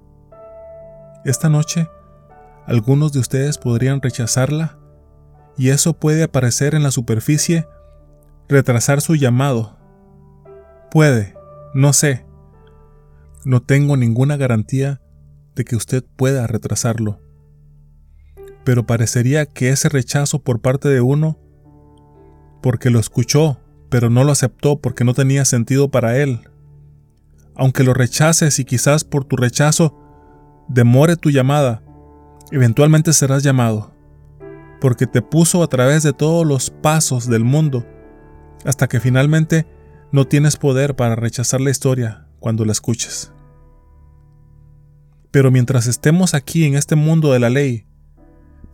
Esta 1.24 1.48
noche, 1.48 1.88
algunos 2.66 3.12
de 3.12 3.20
ustedes 3.20 3.58
podrían 3.58 4.00
rechazarla 4.00 4.78
y 5.56 5.70
eso 5.70 5.94
puede 5.94 6.22
aparecer 6.22 6.74
en 6.74 6.82
la 6.82 6.90
superficie, 6.90 7.66
retrasar 8.48 9.00
su 9.00 9.14
llamado. 9.14 9.76
Puede, 10.90 11.34
no 11.74 11.92
sé. 11.92 12.24
No 13.44 13.60
tengo 13.62 13.96
ninguna 13.96 14.36
garantía 14.36 15.00
de 15.54 15.64
que 15.64 15.76
usted 15.76 16.04
pueda 16.16 16.46
retrasarlo 16.46 17.25
pero 18.66 18.84
parecería 18.84 19.46
que 19.46 19.68
ese 19.68 19.88
rechazo 19.88 20.40
por 20.40 20.60
parte 20.60 20.88
de 20.88 21.00
uno, 21.00 21.38
porque 22.60 22.90
lo 22.90 22.98
escuchó, 22.98 23.60
pero 23.90 24.10
no 24.10 24.24
lo 24.24 24.32
aceptó 24.32 24.80
porque 24.80 25.04
no 25.04 25.14
tenía 25.14 25.44
sentido 25.44 25.88
para 25.92 26.18
él. 26.18 26.40
Aunque 27.54 27.84
lo 27.84 27.94
rechaces 27.94 28.58
y 28.58 28.64
quizás 28.64 29.04
por 29.04 29.24
tu 29.24 29.36
rechazo 29.36 29.96
demore 30.66 31.14
tu 31.14 31.30
llamada, 31.30 31.84
eventualmente 32.50 33.12
serás 33.12 33.44
llamado, 33.44 33.94
porque 34.80 35.06
te 35.06 35.22
puso 35.22 35.62
a 35.62 35.68
través 35.68 36.02
de 36.02 36.12
todos 36.12 36.44
los 36.44 36.70
pasos 36.70 37.28
del 37.28 37.44
mundo, 37.44 37.86
hasta 38.64 38.88
que 38.88 38.98
finalmente 38.98 39.64
no 40.10 40.24
tienes 40.24 40.56
poder 40.56 40.96
para 40.96 41.14
rechazar 41.14 41.60
la 41.60 41.70
historia 41.70 42.26
cuando 42.40 42.64
la 42.64 42.72
escuches. 42.72 43.32
Pero 45.30 45.52
mientras 45.52 45.86
estemos 45.86 46.34
aquí 46.34 46.64
en 46.64 46.74
este 46.74 46.96
mundo 46.96 47.32
de 47.32 47.38
la 47.38 47.48
ley, 47.48 47.85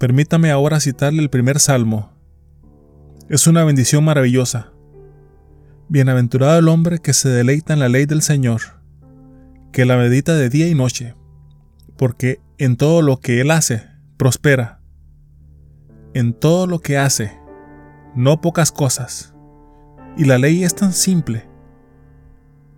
Permítame 0.02 0.50
ahora 0.50 0.80
citarle 0.80 1.22
el 1.22 1.30
primer 1.30 1.60
salmo. 1.60 2.10
Es 3.28 3.46
una 3.46 3.62
bendición 3.62 4.04
maravillosa. 4.04 4.72
Bienaventurado 5.88 6.58
el 6.58 6.66
hombre 6.66 6.98
que 6.98 7.12
se 7.12 7.28
deleita 7.28 7.72
en 7.72 7.78
la 7.78 7.88
ley 7.88 8.06
del 8.06 8.20
Señor, 8.20 8.62
que 9.70 9.84
la 9.84 9.96
medita 9.96 10.34
de 10.34 10.48
día 10.48 10.66
y 10.66 10.74
noche, 10.74 11.14
porque 11.96 12.40
en 12.58 12.76
todo 12.76 13.00
lo 13.00 13.20
que 13.20 13.40
él 13.40 13.52
hace, 13.52 13.90
prospera. 14.16 14.80
En 16.14 16.32
todo 16.34 16.66
lo 16.66 16.80
que 16.80 16.98
hace, 16.98 17.38
no 18.16 18.40
pocas 18.40 18.72
cosas. 18.72 19.36
Y 20.16 20.24
la 20.24 20.36
ley 20.36 20.64
es 20.64 20.74
tan 20.74 20.94
simple. 20.94 21.48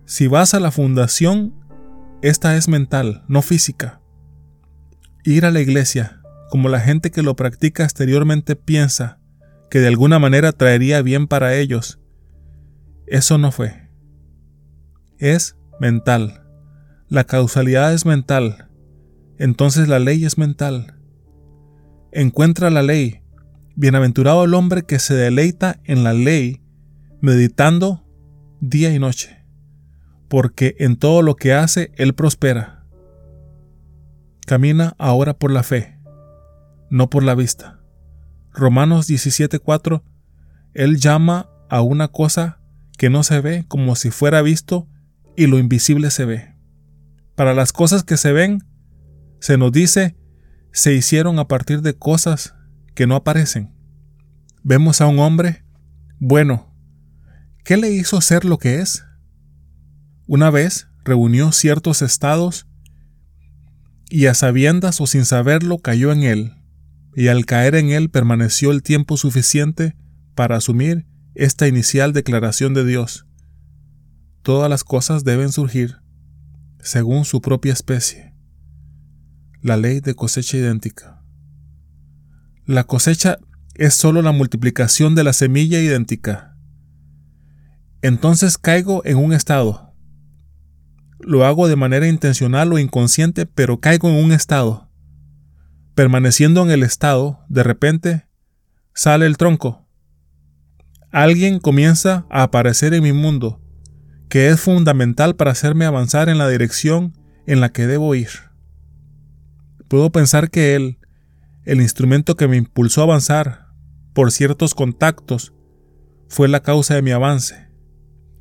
Si 0.05 0.27
vas 0.27 0.53
a 0.53 0.59
la 0.59 0.69
fundación, 0.69 1.55
esta 2.21 2.55
es 2.55 2.67
mental, 2.67 3.23
no 3.27 3.41
física. 3.41 3.99
Ir 5.23 5.47
a 5.47 5.49
la 5.49 5.61
iglesia, 5.61 6.21
como 6.55 6.69
la 6.69 6.79
gente 6.79 7.11
que 7.11 7.21
lo 7.21 7.35
practica 7.35 7.83
exteriormente 7.83 8.55
piensa 8.55 9.19
que 9.69 9.79
de 9.79 9.89
alguna 9.89 10.19
manera 10.19 10.53
traería 10.53 11.01
bien 11.01 11.27
para 11.27 11.53
ellos. 11.53 11.99
Eso 13.07 13.37
no 13.37 13.51
fue. 13.51 13.89
Es 15.17 15.57
mental. 15.81 16.45
La 17.09 17.25
causalidad 17.25 17.93
es 17.93 18.05
mental. 18.05 18.69
Entonces 19.37 19.89
la 19.89 19.99
ley 19.99 20.23
es 20.23 20.37
mental. 20.37 20.97
Encuentra 22.13 22.69
la 22.69 22.83
ley. 22.83 23.19
Bienaventurado 23.75 24.45
el 24.45 24.53
hombre 24.53 24.83
que 24.83 24.99
se 24.99 25.13
deleita 25.13 25.81
en 25.83 26.05
la 26.05 26.13
ley 26.13 26.61
meditando 27.19 28.07
día 28.61 28.93
y 28.93 28.99
noche, 28.99 29.43
porque 30.29 30.77
en 30.79 30.95
todo 30.95 31.21
lo 31.21 31.35
que 31.35 31.51
hace 31.51 31.91
Él 31.97 32.15
prospera. 32.15 32.85
Camina 34.47 34.95
ahora 34.97 35.33
por 35.33 35.51
la 35.51 35.63
fe, 35.63 35.94
no 36.89 37.09
por 37.09 37.23
la 37.23 37.35
vista. 37.35 37.79
Romanos 38.53 39.07
17:4, 39.07 40.03
Él 40.73 40.97
llama 40.97 41.49
a 41.69 41.81
una 41.81 42.07
cosa 42.07 42.59
que 42.97 43.09
no 43.09 43.23
se 43.23 43.41
ve 43.41 43.65
como 43.67 43.95
si 43.95 44.11
fuera 44.11 44.41
visto 44.41 44.87
y 45.35 45.47
lo 45.47 45.59
invisible 45.59 46.11
se 46.11 46.25
ve. 46.25 46.55
Para 47.35 47.53
las 47.53 47.73
cosas 47.73 48.03
que 48.03 48.17
se 48.17 48.31
ven, 48.31 48.63
se 49.39 49.57
nos 49.57 49.71
dice, 49.71 50.15
se 50.71 50.93
hicieron 50.93 51.39
a 51.39 51.47
partir 51.47 51.81
de 51.81 51.97
cosas 51.97 52.55
que 52.95 53.07
no 53.07 53.15
aparecen. 53.15 53.73
Vemos 54.63 55.01
a 55.01 55.07
un 55.07 55.19
hombre, 55.19 55.65
bueno, 56.19 56.73
¿qué 57.63 57.77
le 57.77 57.91
hizo 57.91 58.21
ser 58.21 58.45
lo 58.45 58.57
que 58.57 58.79
es? 58.79 59.05
Una 60.27 60.49
vez 60.49 60.87
reunió 61.03 61.51
ciertos 61.51 62.01
estados 62.01 62.67
y 64.09 64.25
a 64.25 64.33
sabiendas 64.33 65.01
o 65.01 65.07
sin 65.07 65.25
saberlo 65.25 65.77
cayó 65.79 66.11
en 66.11 66.23
él, 66.23 66.53
y 67.15 67.29
al 67.29 67.45
caer 67.45 67.75
en 67.75 67.89
él 67.89 68.09
permaneció 68.09 68.71
el 68.71 68.83
tiempo 68.83 69.15
suficiente 69.15 69.95
para 70.35 70.57
asumir 70.57 71.07
esta 71.33 71.67
inicial 71.67 72.11
declaración 72.11 72.73
de 72.73 72.85
Dios. 72.85 73.25
Todas 74.41 74.69
las 74.69 74.83
cosas 74.83 75.23
deben 75.23 75.51
surgir 75.51 75.97
según 76.81 77.25
su 77.25 77.41
propia 77.41 77.73
especie. 77.73 78.35
La 79.61 79.77
ley 79.77 80.01
de 80.01 80.13
cosecha 80.13 80.57
idéntica. 80.57 81.23
La 82.65 82.83
cosecha 82.83 83.39
es 83.75 83.93
sólo 83.93 84.21
la 84.21 84.31
multiplicación 84.31 85.15
de 85.15 85.23
la 85.23 85.33
semilla 85.33 85.79
idéntica. 85.79 86.55
Entonces 88.01 88.57
caigo 88.57 89.03
en 89.05 89.17
un 89.17 89.33
estado. 89.33 89.93
Lo 91.19 91.45
hago 91.45 91.67
de 91.67 91.75
manera 91.75 92.07
intencional 92.07 92.71
o 92.73 92.77
inconsciente, 92.77 93.45
pero 93.45 93.79
caigo 93.79 94.09
en 94.09 94.23
un 94.23 94.31
estado. 94.31 94.84
Permaneciendo 95.95 96.61
en 96.61 96.71
el 96.71 96.83
estado, 96.83 97.39
de 97.47 97.63
repente, 97.63 98.27
sale 98.93 99.25
el 99.25 99.37
tronco. 99.37 99.87
Alguien 101.09 101.59
comienza 101.59 102.25
a 102.29 102.43
aparecer 102.43 102.93
en 102.93 103.03
mi 103.03 103.13
mundo, 103.13 103.61
que 104.27 104.49
es 104.49 104.59
fundamental 104.59 105.37
para 105.37 105.51
hacerme 105.51 105.85
avanzar 105.85 106.27
en 106.27 106.37
la 106.37 106.49
dirección 106.49 107.13
en 107.47 107.61
la 107.61 107.69
que 107.69 107.87
debo 107.87 108.13
ir. 108.13 108.27
Puedo 109.87 110.11
pensar 110.11 110.49
que 110.49 110.75
él, 110.75 110.99
el 111.63 111.79
instrumento 111.79 112.35
que 112.35 112.49
me 112.49 112.57
impulsó 112.57 112.99
a 112.99 113.05
avanzar 113.05 113.67
por 114.13 114.33
ciertos 114.33 114.75
contactos, 114.75 115.53
fue 116.27 116.49
la 116.49 116.59
causa 116.59 116.95
de 116.95 117.03
mi 117.03 117.11
avance. 117.11 117.69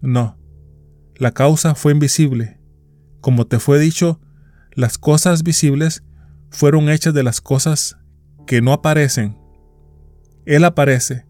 No, 0.00 0.40
la 1.14 1.30
causa 1.30 1.76
fue 1.76 1.92
invisible. 1.92 2.60
Como 3.20 3.46
te 3.46 3.60
fue 3.60 3.78
dicho, 3.78 4.20
las 4.72 4.98
cosas 4.98 5.44
visibles 5.44 6.02
fueron 6.54 6.88
hechas 6.88 7.12
de 7.12 7.24
las 7.24 7.40
cosas 7.40 7.96
que 8.46 8.62
no 8.62 8.72
aparecen. 8.72 9.36
Él 10.46 10.64
aparece, 10.64 11.26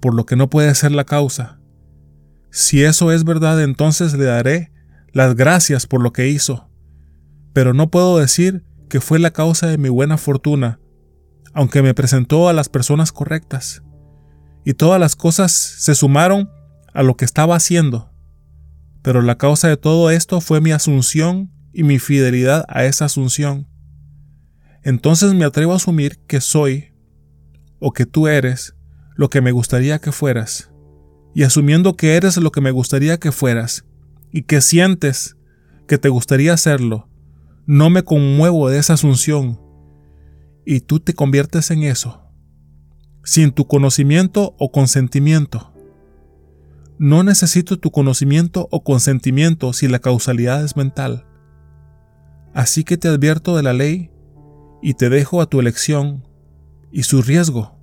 por 0.00 0.14
lo 0.14 0.26
que 0.26 0.36
no 0.36 0.48
puede 0.48 0.74
ser 0.74 0.92
la 0.92 1.04
causa. 1.04 1.58
Si 2.50 2.84
eso 2.84 3.10
es 3.10 3.24
verdad, 3.24 3.62
entonces 3.62 4.14
le 4.14 4.24
daré 4.24 4.72
las 5.12 5.34
gracias 5.34 5.86
por 5.86 6.02
lo 6.02 6.12
que 6.12 6.28
hizo. 6.28 6.70
Pero 7.52 7.74
no 7.74 7.90
puedo 7.90 8.18
decir 8.18 8.64
que 8.88 9.00
fue 9.00 9.18
la 9.18 9.32
causa 9.32 9.66
de 9.66 9.76
mi 9.76 9.88
buena 9.88 10.18
fortuna, 10.18 10.78
aunque 11.52 11.82
me 11.82 11.94
presentó 11.94 12.48
a 12.48 12.52
las 12.52 12.68
personas 12.68 13.10
correctas. 13.10 13.82
Y 14.64 14.74
todas 14.74 15.00
las 15.00 15.16
cosas 15.16 15.50
se 15.52 15.96
sumaron 15.96 16.48
a 16.92 17.02
lo 17.02 17.16
que 17.16 17.24
estaba 17.24 17.56
haciendo. 17.56 18.12
Pero 19.02 19.20
la 19.20 19.36
causa 19.36 19.68
de 19.68 19.76
todo 19.76 20.10
esto 20.10 20.40
fue 20.40 20.60
mi 20.60 20.70
asunción 20.70 21.50
y 21.72 21.82
mi 21.82 21.98
fidelidad 21.98 22.64
a 22.68 22.84
esa 22.84 23.06
asunción. 23.06 23.68
Entonces 24.84 25.34
me 25.34 25.44
atrevo 25.44 25.72
a 25.72 25.76
asumir 25.76 26.18
que 26.26 26.40
soy, 26.40 26.92
o 27.80 27.92
que 27.92 28.06
tú 28.06 28.28
eres, 28.28 28.76
lo 29.16 29.30
que 29.30 29.40
me 29.40 29.52
gustaría 29.52 29.98
que 29.98 30.12
fueras 30.12 30.70
y 31.34 31.42
asumiendo 31.42 31.96
que 31.96 32.16
eres 32.16 32.36
lo 32.36 32.52
que 32.52 32.60
me 32.60 32.70
gustaría 32.70 33.18
que 33.18 33.32
fueras 33.32 33.84
y 34.30 34.42
que 34.42 34.60
sientes 34.60 35.36
que 35.88 35.98
te 35.98 36.08
gustaría 36.08 36.54
hacerlo, 36.54 37.08
no 37.66 37.90
me 37.90 38.04
conmuevo 38.04 38.70
de 38.70 38.78
esa 38.78 38.94
asunción 38.94 39.60
y 40.64 40.80
tú 40.80 41.00
te 41.00 41.12
conviertes 41.12 41.70
en 41.70 41.82
eso, 41.82 42.22
sin 43.24 43.50
tu 43.50 43.66
conocimiento 43.66 44.54
o 44.58 44.70
consentimiento. 44.70 45.72
No 46.98 47.24
necesito 47.24 47.78
tu 47.78 47.90
conocimiento 47.90 48.68
o 48.70 48.84
consentimiento 48.84 49.72
si 49.72 49.88
la 49.88 49.98
causalidad 49.98 50.64
es 50.64 50.76
mental. 50.76 51.26
Así 52.54 52.84
que 52.84 52.96
te 52.96 53.08
advierto 53.08 53.56
de 53.56 53.64
la 53.64 53.72
ley 53.72 54.10
y 54.84 54.94
te 54.94 55.08
dejo 55.10 55.40
a 55.40 55.46
tu 55.46 55.58
elección 55.58 56.22
y 56.92 57.02
su 57.02 57.22
riesgo, 57.22 57.76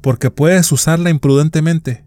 porque 0.00 0.30
puedes 0.30 0.72
usarla 0.72 1.10
imprudentemente 1.10 2.06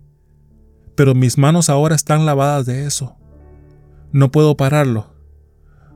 pero 0.95 1.13
mis 1.13 1.37
manos 1.37 1.69
ahora 1.69 1.95
están 1.95 2.25
lavadas 2.25 2.65
de 2.65 2.85
eso. 2.85 3.17
No 4.11 4.31
puedo 4.31 4.55
pararlo. 4.55 5.13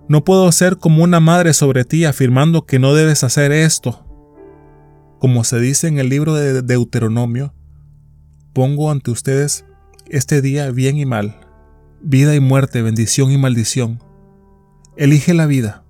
No 0.07 0.23
puedo 0.23 0.51
ser 0.51 0.77
como 0.77 1.03
una 1.03 1.19
madre 1.19 1.53
sobre 1.53 1.85
ti 1.85 2.05
afirmando 2.05 2.65
que 2.65 2.79
no 2.79 2.93
debes 2.93 3.23
hacer 3.23 3.51
esto. 3.51 4.05
Como 5.19 5.43
se 5.43 5.59
dice 5.59 5.87
en 5.87 5.99
el 5.99 6.09
libro 6.09 6.33
de 6.33 6.61
Deuteronomio, 6.61 7.53
pongo 8.53 8.91
ante 8.91 9.11
ustedes 9.11 9.65
este 10.07 10.41
día 10.41 10.71
bien 10.71 10.97
y 10.97 11.05
mal, 11.05 11.39
vida 12.01 12.35
y 12.35 12.39
muerte, 12.39 12.81
bendición 12.81 13.31
y 13.31 13.37
maldición. 13.37 14.01
Elige 14.97 15.33
la 15.33 15.45
vida. 15.45 15.85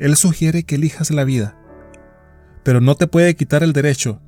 Él 0.00 0.16
sugiere 0.16 0.64
que 0.64 0.76
elijas 0.76 1.10
la 1.10 1.24
vida, 1.24 1.58
pero 2.64 2.80
no 2.80 2.94
te 2.94 3.06
puede 3.06 3.36
quitar 3.36 3.62
el 3.62 3.74
derecho, 3.74 4.22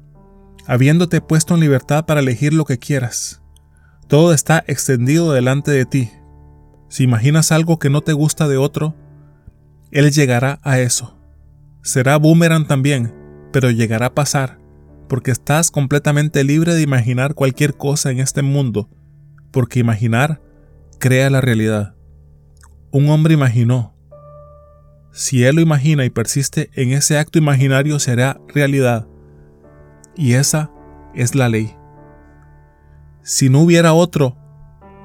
habiéndote 0.67 1.23
puesto 1.23 1.55
en 1.55 1.61
libertad 1.61 2.05
para 2.05 2.21
elegir 2.21 2.53
lo 2.53 2.67
que 2.67 2.79
quieras. 2.79 3.43
Todo 4.07 4.35
está 4.35 4.63
extendido 4.67 5.33
delante 5.33 5.71
de 5.71 5.87
ti. 5.87 6.11
Si 6.91 7.05
imaginas 7.05 7.53
algo 7.53 7.79
que 7.79 7.89
no 7.89 8.03
te 8.03 8.13
gusta 8.13 8.49
de 8.49 8.59
otro, 8.59 8.95
Él 9.91 10.13
llegará 10.13 10.61
a 10.63 10.79
eso. 10.79 11.19
Será 11.83 12.19
boomerang 12.19 12.67
también, 12.67 13.15
pero 13.51 13.71
llegará 13.71 14.07
a 14.07 14.15
pasar, 14.15 14.59
porque 15.09 15.31
estás 15.31 15.71
completamente 15.71 16.45
libre 16.45 16.75
de 16.75 16.83
imaginar 16.83 17.35
cualquier 17.35 17.79
cosa 17.79 18.11
en 18.11 18.21
este 18.21 18.43
mundo, 18.43 18.91
porque 19.51 19.81
imaginar 19.81 20.43
crea 20.99 21.31
la 21.31 21.41
realidad. 21.41 21.95
Un 22.91 23.09
hombre 23.09 23.33
imaginó. 23.33 23.92
Si 25.13 25.45
él 25.45 25.57
lo 25.57 25.63
imagina 25.63 26.05
y 26.05 26.11
persiste 26.11 26.71
en 26.75 26.93
ese 26.93 27.19
acto 27.19 27.39
imaginario, 27.39 27.99
será 27.99 28.41
realidad. 28.49 29.07
Y 30.17 30.33
esa 30.33 30.71
es 31.15 31.35
la 31.35 31.49
ley 31.49 31.77
si 33.23 33.49
no 33.49 33.61
hubiera 33.61 33.93
otro 33.93 34.37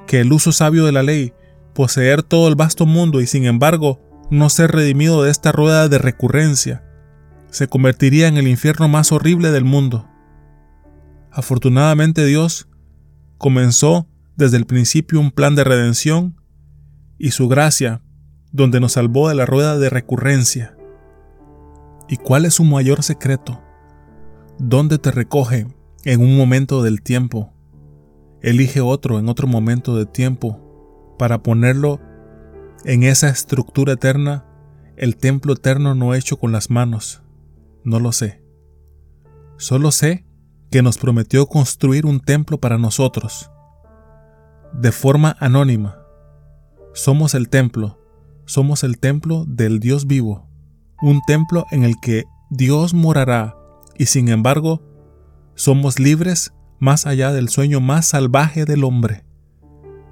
que 0.06 0.20
el 0.20 0.32
uso 0.32 0.52
sabio 0.52 0.84
de 0.84 0.92
la 0.92 1.02
ley, 1.02 1.32
poseer 1.74 2.22
todo 2.22 2.48
el 2.48 2.56
vasto 2.56 2.86
mundo 2.86 3.20
y 3.20 3.26
sin 3.26 3.44
embargo 3.44 4.00
no 4.30 4.50
ser 4.50 4.72
redimido 4.72 5.22
de 5.22 5.30
esta 5.30 5.52
rueda 5.52 5.88
de 5.88 5.98
recurrencia, 5.98 6.84
se 7.50 7.68
convertiría 7.68 8.28
en 8.28 8.36
el 8.36 8.48
infierno 8.48 8.88
más 8.88 9.12
horrible 9.12 9.50
del 9.50 9.64
mundo. 9.64 10.08
Afortunadamente 11.30 12.24
Dios 12.26 12.68
comenzó 13.38 14.08
desde 14.36 14.56
el 14.56 14.66
principio 14.66 15.20
un 15.20 15.30
plan 15.30 15.54
de 15.54 15.64
redención 15.64 16.40
y 17.18 17.30
su 17.30 17.48
gracia, 17.48 18.02
donde 18.52 18.80
nos 18.80 18.92
salvó 18.92 19.28
de 19.28 19.34
la 19.34 19.46
rueda 19.46 19.78
de 19.78 19.90
recurrencia. 19.90 20.76
¿Y 22.08 22.16
cuál 22.16 22.44
es 22.44 22.54
su 22.54 22.64
mayor 22.64 23.02
secreto? 23.02 23.62
¿Dónde 24.58 24.98
te 24.98 25.10
recoge 25.10 25.66
en 26.04 26.20
un 26.20 26.36
momento 26.36 26.82
del 26.82 27.02
tiempo? 27.02 27.52
elige 28.42 28.80
otro 28.80 29.18
en 29.18 29.28
otro 29.28 29.46
momento 29.46 29.96
de 29.96 30.06
tiempo 30.06 31.14
para 31.18 31.42
ponerlo 31.42 32.00
en 32.84 33.02
esa 33.02 33.28
estructura 33.28 33.94
eterna, 33.94 34.46
el 34.96 35.16
templo 35.16 35.54
eterno 35.54 35.94
no 35.94 36.14
hecho 36.14 36.38
con 36.38 36.52
las 36.52 36.70
manos. 36.70 37.22
No 37.84 37.98
lo 37.98 38.12
sé. 38.12 38.42
Solo 39.56 39.90
sé 39.90 40.24
que 40.70 40.82
nos 40.82 40.98
prometió 40.98 41.46
construir 41.46 42.06
un 42.06 42.20
templo 42.20 42.58
para 42.58 42.78
nosotros, 42.78 43.50
de 44.72 44.92
forma 44.92 45.36
anónima. 45.40 45.98
Somos 46.94 47.34
el 47.34 47.48
templo, 47.48 47.97
somos 48.48 48.82
el 48.82 48.98
templo 48.98 49.44
del 49.46 49.78
Dios 49.78 50.06
vivo, 50.06 50.48
un 51.02 51.20
templo 51.26 51.66
en 51.70 51.84
el 51.84 52.00
que 52.00 52.24
Dios 52.48 52.94
morará 52.94 53.56
y 53.98 54.06
sin 54.06 54.30
embargo 54.30 54.82
somos 55.54 55.98
libres 55.98 56.54
más 56.78 57.04
allá 57.04 57.30
del 57.32 57.50
sueño 57.50 57.80
más 57.80 58.06
salvaje 58.06 58.64
del 58.64 58.84
hombre. 58.84 59.22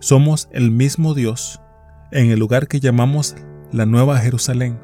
Somos 0.01 0.51
el 0.53 0.71
mismo 0.71 1.15
Dios 1.15 1.63
en 2.13 2.31
el 2.31 2.39
lugar 2.39 2.69
que 2.69 2.79
llamamos 2.79 3.37
la 3.73 3.87
Nueva 3.87 4.19
Jerusalén. 4.19 4.79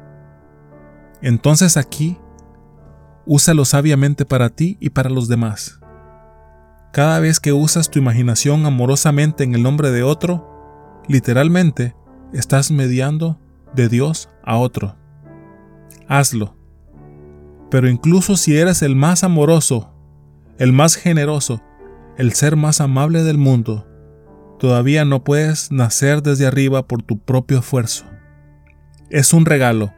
Entonces 1.21 1.77
aquí, 1.77 2.17
úsalo 3.27 3.65
sabiamente 3.65 4.25
para 4.25 4.49
ti 4.49 4.77
y 4.79 4.89
para 4.89 5.11
los 5.11 5.27
demás. 5.27 5.79
cada 6.91 7.19
vez 7.19 7.39
que 7.39 7.53
usas 7.53 7.89
tu 7.89 7.99
imaginación 7.99 8.65
amorosamente 8.65 9.43
en 9.43 9.53
el 9.55 9.63
nombre 9.63 9.89
de 9.91 10.03
otro, 10.03 11.01
literalmente 11.07 11.95
estás 12.33 12.71
mediando 12.71 13.39
de 13.75 13.89
Dios 13.89 14.29
a 14.43 14.57
otro. 14.57 14.95
Hazlo. 16.07 16.55
Pero 17.69 17.89
incluso 17.89 18.37
si 18.37 18.57
eres 18.57 18.81
el 18.81 18.95
más 18.95 19.23
amoroso, 19.23 19.93
el 20.59 20.73
más 20.73 20.95
generoso, 20.95 21.61
el 22.17 22.33
ser 22.33 22.55
más 22.55 22.81
amable 22.81 23.23
del 23.23 23.37
mundo, 23.37 23.87
todavía 24.59 25.05
no 25.05 25.23
puedes 25.23 25.71
nacer 25.71 26.21
desde 26.21 26.45
arriba 26.45 26.87
por 26.87 27.01
tu 27.01 27.19
propio 27.19 27.59
esfuerzo. 27.59 28.05
Es 29.09 29.33
un 29.33 29.45
regalo, 29.45 29.93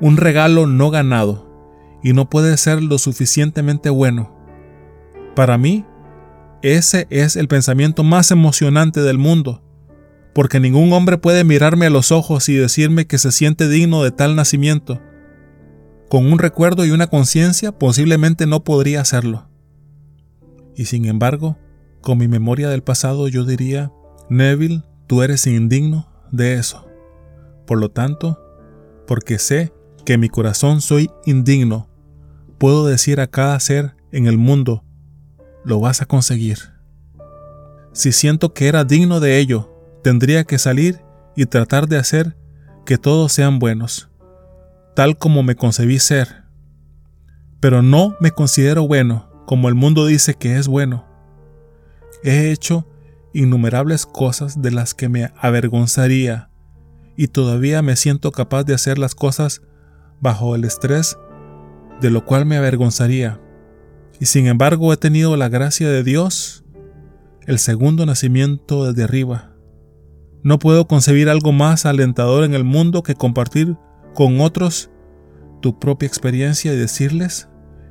un 0.00 0.16
regalo 0.16 0.66
no 0.66 0.90
ganado, 0.90 1.46
y 2.02 2.12
no 2.12 2.28
puede 2.28 2.56
ser 2.56 2.82
lo 2.82 2.98
suficientemente 2.98 3.90
bueno. 3.90 4.36
Para 5.34 5.58
mí, 5.58 5.84
ese 6.62 7.06
es 7.10 7.36
el 7.36 7.48
pensamiento 7.48 8.04
más 8.04 8.30
emocionante 8.30 9.00
del 9.00 9.18
mundo, 9.18 9.62
porque 10.36 10.60
ningún 10.60 10.92
hombre 10.92 11.16
puede 11.16 11.44
mirarme 11.44 11.86
a 11.86 11.90
los 11.90 12.12
ojos 12.12 12.50
y 12.50 12.54
decirme 12.54 13.06
que 13.06 13.16
se 13.16 13.32
siente 13.32 13.70
digno 13.70 14.04
de 14.04 14.10
tal 14.10 14.36
nacimiento. 14.36 15.00
Con 16.10 16.30
un 16.30 16.38
recuerdo 16.38 16.84
y 16.84 16.90
una 16.90 17.06
conciencia 17.06 17.72
posiblemente 17.72 18.46
no 18.46 18.62
podría 18.62 19.00
hacerlo. 19.00 19.48
Y 20.74 20.84
sin 20.84 21.06
embargo, 21.06 21.56
con 22.02 22.18
mi 22.18 22.28
memoria 22.28 22.68
del 22.68 22.82
pasado 22.82 23.28
yo 23.28 23.46
diría, 23.46 23.90
Neville, 24.28 24.82
tú 25.06 25.22
eres 25.22 25.46
indigno 25.46 26.06
de 26.30 26.56
eso. 26.56 26.86
Por 27.66 27.80
lo 27.80 27.90
tanto, 27.90 28.38
porque 29.06 29.38
sé 29.38 29.72
que 30.04 30.12
en 30.12 30.20
mi 30.20 30.28
corazón 30.28 30.82
soy 30.82 31.10
indigno, 31.24 31.88
puedo 32.58 32.84
decir 32.86 33.20
a 33.20 33.26
cada 33.26 33.58
ser 33.58 33.96
en 34.12 34.26
el 34.26 34.36
mundo, 34.36 34.84
lo 35.64 35.80
vas 35.80 36.02
a 36.02 36.04
conseguir. 36.04 36.58
Si 37.94 38.12
siento 38.12 38.52
que 38.52 38.68
era 38.68 38.84
digno 38.84 39.18
de 39.18 39.38
ello, 39.38 39.72
tendría 40.06 40.44
que 40.44 40.56
salir 40.56 41.00
y 41.34 41.46
tratar 41.46 41.88
de 41.88 41.96
hacer 41.96 42.36
que 42.84 42.96
todos 42.96 43.32
sean 43.32 43.58
buenos, 43.58 44.08
tal 44.94 45.18
como 45.18 45.42
me 45.42 45.56
concebí 45.56 45.98
ser. 45.98 46.44
Pero 47.58 47.82
no 47.82 48.14
me 48.20 48.30
considero 48.30 48.86
bueno 48.86 49.28
como 49.46 49.68
el 49.68 49.74
mundo 49.74 50.06
dice 50.06 50.34
que 50.34 50.58
es 50.58 50.68
bueno. 50.68 51.04
He 52.22 52.52
hecho 52.52 52.88
innumerables 53.34 54.06
cosas 54.06 54.62
de 54.62 54.70
las 54.70 54.94
que 54.94 55.08
me 55.08 55.32
avergonzaría 55.40 56.50
y 57.16 57.26
todavía 57.26 57.82
me 57.82 57.96
siento 57.96 58.30
capaz 58.30 58.62
de 58.62 58.74
hacer 58.74 58.98
las 58.98 59.16
cosas 59.16 59.60
bajo 60.20 60.54
el 60.54 60.62
estrés 60.62 61.18
de 62.00 62.10
lo 62.10 62.24
cual 62.24 62.46
me 62.46 62.56
avergonzaría 62.56 63.40
y 64.20 64.26
sin 64.26 64.46
embargo 64.46 64.92
he 64.92 64.96
tenido 64.98 65.36
la 65.36 65.48
gracia 65.48 65.88
de 65.88 66.04
Dios, 66.04 66.64
el 67.44 67.58
segundo 67.58 68.06
nacimiento 68.06 68.84
desde 68.84 69.02
arriba. 69.02 69.55
No 70.46 70.60
puedo 70.60 70.86
concebir 70.86 71.28
algo 71.28 71.50
más 71.50 71.86
alentador 71.86 72.44
en 72.44 72.54
el 72.54 72.62
mundo 72.62 73.02
que 73.02 73.16
compartir 73.16 73.76
con 74.14 74.40
otros 74.40 74.92
tu 75.60 75.80
propia 75.80 76.06
experiencia 76.06 76.72
y 76.72 76.76
decirles 76.76 77.48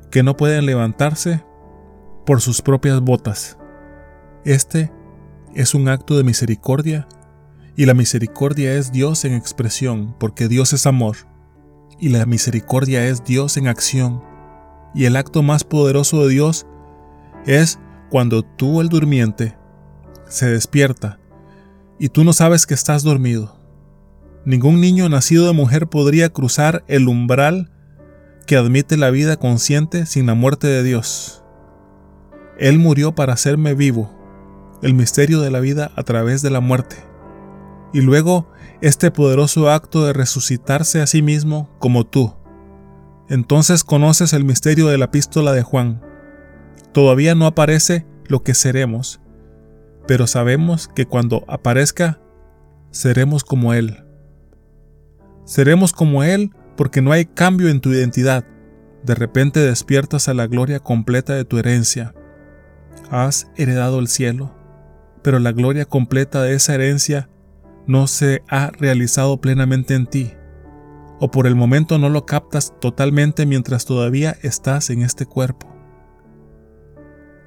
que 0.09 0.23
no 0.23 0.37
pueden 0.37 0.65
levantarse 0.65 1.43
por 2.25 2.39
sus 2.39 2.61
propias 2.61 3.01
botas. 3.01 3.57
Este 4.45 4.89
es 5.53 5.75
un 5.75 5.89
acto 5.89 6.15
de 6.15 6.23
misericordia 6.23 7.09
y 7.75 7.87
la 7.87 7.93
misericordia 7.93 8.75
es 8.75 8.93
Dios 8.93 9.25
en 9.25 9.33
expresión 9.33 10.15
porque 10.17 10.47
Dios 10.47 10.71
es 10.71 10.85
amor 10.85 11.17
y 11.99 12.07
la 12.07 12.25
misericordia 12.25 13.05
es 13.05 13.25
Dios 13.25 13.57
en 13.57 13.67
acción 13.67 14.23
y 14.93 15.03
el 15.03 15.17
acto 15.17 15.43
más 15.43 15.65
poderoso 15.65 16.25
de 16.25 16.29
Dios 16.29 16.65
es 17.45 17.79
cuando 18.09 18.43
tú, 18.43 18.79
el 18.79 18.87
durmiente, 18.87 19.57
se 20.29 20.49
despierta 20.49 21.19
y 21.99 22.09
tú 22.09 22.23
no 22.23 22.33
sabes 22.33 22.65
que 22.65 22.73
estás 22.73 23.03
dormido. 23.03 23.57
Ningún 24.45 24.79
niño 24.79 25.09
nacido 25.09 25.47
de 25.47 25.53
mujer 25.53 25.87
podría 25.87 26.29
cruzar 26.29 26.83
el 26.87 27.07
umbral 27.07 27.71
que 28.45 28.57
admite 28.57 28.97
la 28.97 29.09
vida 29.09 29.37
consciente 29.37 30.05
sin 30.05 30.27
la 30.27 30.35
muerte 30.35 30.67
de 30.67 30.83
Dios. 30.83 31.43
Él 32.59 32.77
murió 32.77 33.15
para 33.15 33.33
hacerme 33.33 33.73
vivo, 33.73 34.11
el 34.81 34.93
misterio 34.93 35.41
de 35.41 35.51
la 35.51 35.59
vida 35.59 35.91
a 35.95 36.03
través 36.03 36.41
de 36.41 36.51
la 36.51 36.59
muerte. 36.59 36.97
Y 37.93 38.01
luego 38.01 38.51
este 38.81 39.09
poderoso 39.09 39.69
acto 39.69 40.05
de 40.05 40.13
resucitarse 40.13 41.01
a 41.01 41.07
sí 41.07 41.21
mismo 41.21 41.69
como 41.79 42.05
tú, 42.05 42.35
entonces 43.27 43.83
conoces 43.83 44.33
el 44.33 44.43
misterio 44.43 44.87
de 44.87 44.97
la 44.97 45.05
epístola 45.05 45.51
de 45.51 45.63
Juan. 45.63 46.01
Todavía 46.91 47.33
no 47.33 47.47
aparece 47.47 48.05
lo 48.27 48.43
que 48.43 48.53
seremos, 48.53 49.19
pero 50.07 50.27
sabemos 50.27 50.87
que 50.87 51.05
cuando 51.05 51.43
aparezca, 51.47 52.19
seremos 52.91 53.43
como 53.43 53.73
Él. 53.73 54.03
Seremos 55.45 55.93
como 55.93 56.23
Él 56.23 56.51
porque 56.75 57.01
no 57.01 57.11
hay 57.11 57.25
cambio 57.25 57.69
en 57.69 57.81
tu 57.81 57.91
identidad. 57.91 58.45
De 59.03 59.15
repente 59.15 59.59
despiertas 59.59 60.27
a 60.27 60.33
la 60.33 60.47
gloria 60.47 60.79
completa 60.79 61.33
de 61.33 61.45
tu 61.45 61.57
herencia. 61.57 62.13
Has 63.09 63.51
heredado 63.55 63.99
el 63.99 64.07
cielo, 64.07 64.55
pero 65.21 65.39
la 65.39 65.51
gloria 65.51 65.85
completa 65.85 66.41
de 66.41 66.55
esa 66.55 66.73
herencia 66.75 67.29
no 67.87 68.07
se 68.07 68.41
ha 68.47 68.71
realizado 68.71 69.39
plenamente 69.39 69.93
en 69.93 70.07
ti 70.07 70.33
o 71.19 71.31
por 71.31 71.47
el 71.47 71.55
momento 71.55 71.97
no 71.97 72.09
lo 72.09 72.25
captas 72.25 72.73
totalmente 72.79 73.45
mientras 73.45 73.85
todavía 73.85 74.35
estás 74.41 74.89
en 74.89 75.01
este 75.01 75.25
cuerpo. 75.25 75.73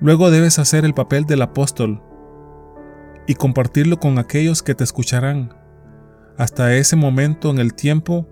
Luego 0.00 0.30
debes 0.30 0.58
hacer 0.58 0.84
el 0.84 0.94
papel 0.94 1.24
del 1.26 1.42
apóstol 1.42 2.02
y 3.28 3.34
compartirlo 3.34 4.00
con 4.00 4.18
aquellos 4.18 4.62
que 4.62 4.74
te 4.74 4.82
escucharán 4.82 5.54
hasta 6.38 6.74
ese 6.74 6.96
momento 6.96 7.50
en 7.50 7.58
el 7.58 7.74
tiempo 7.74 8.26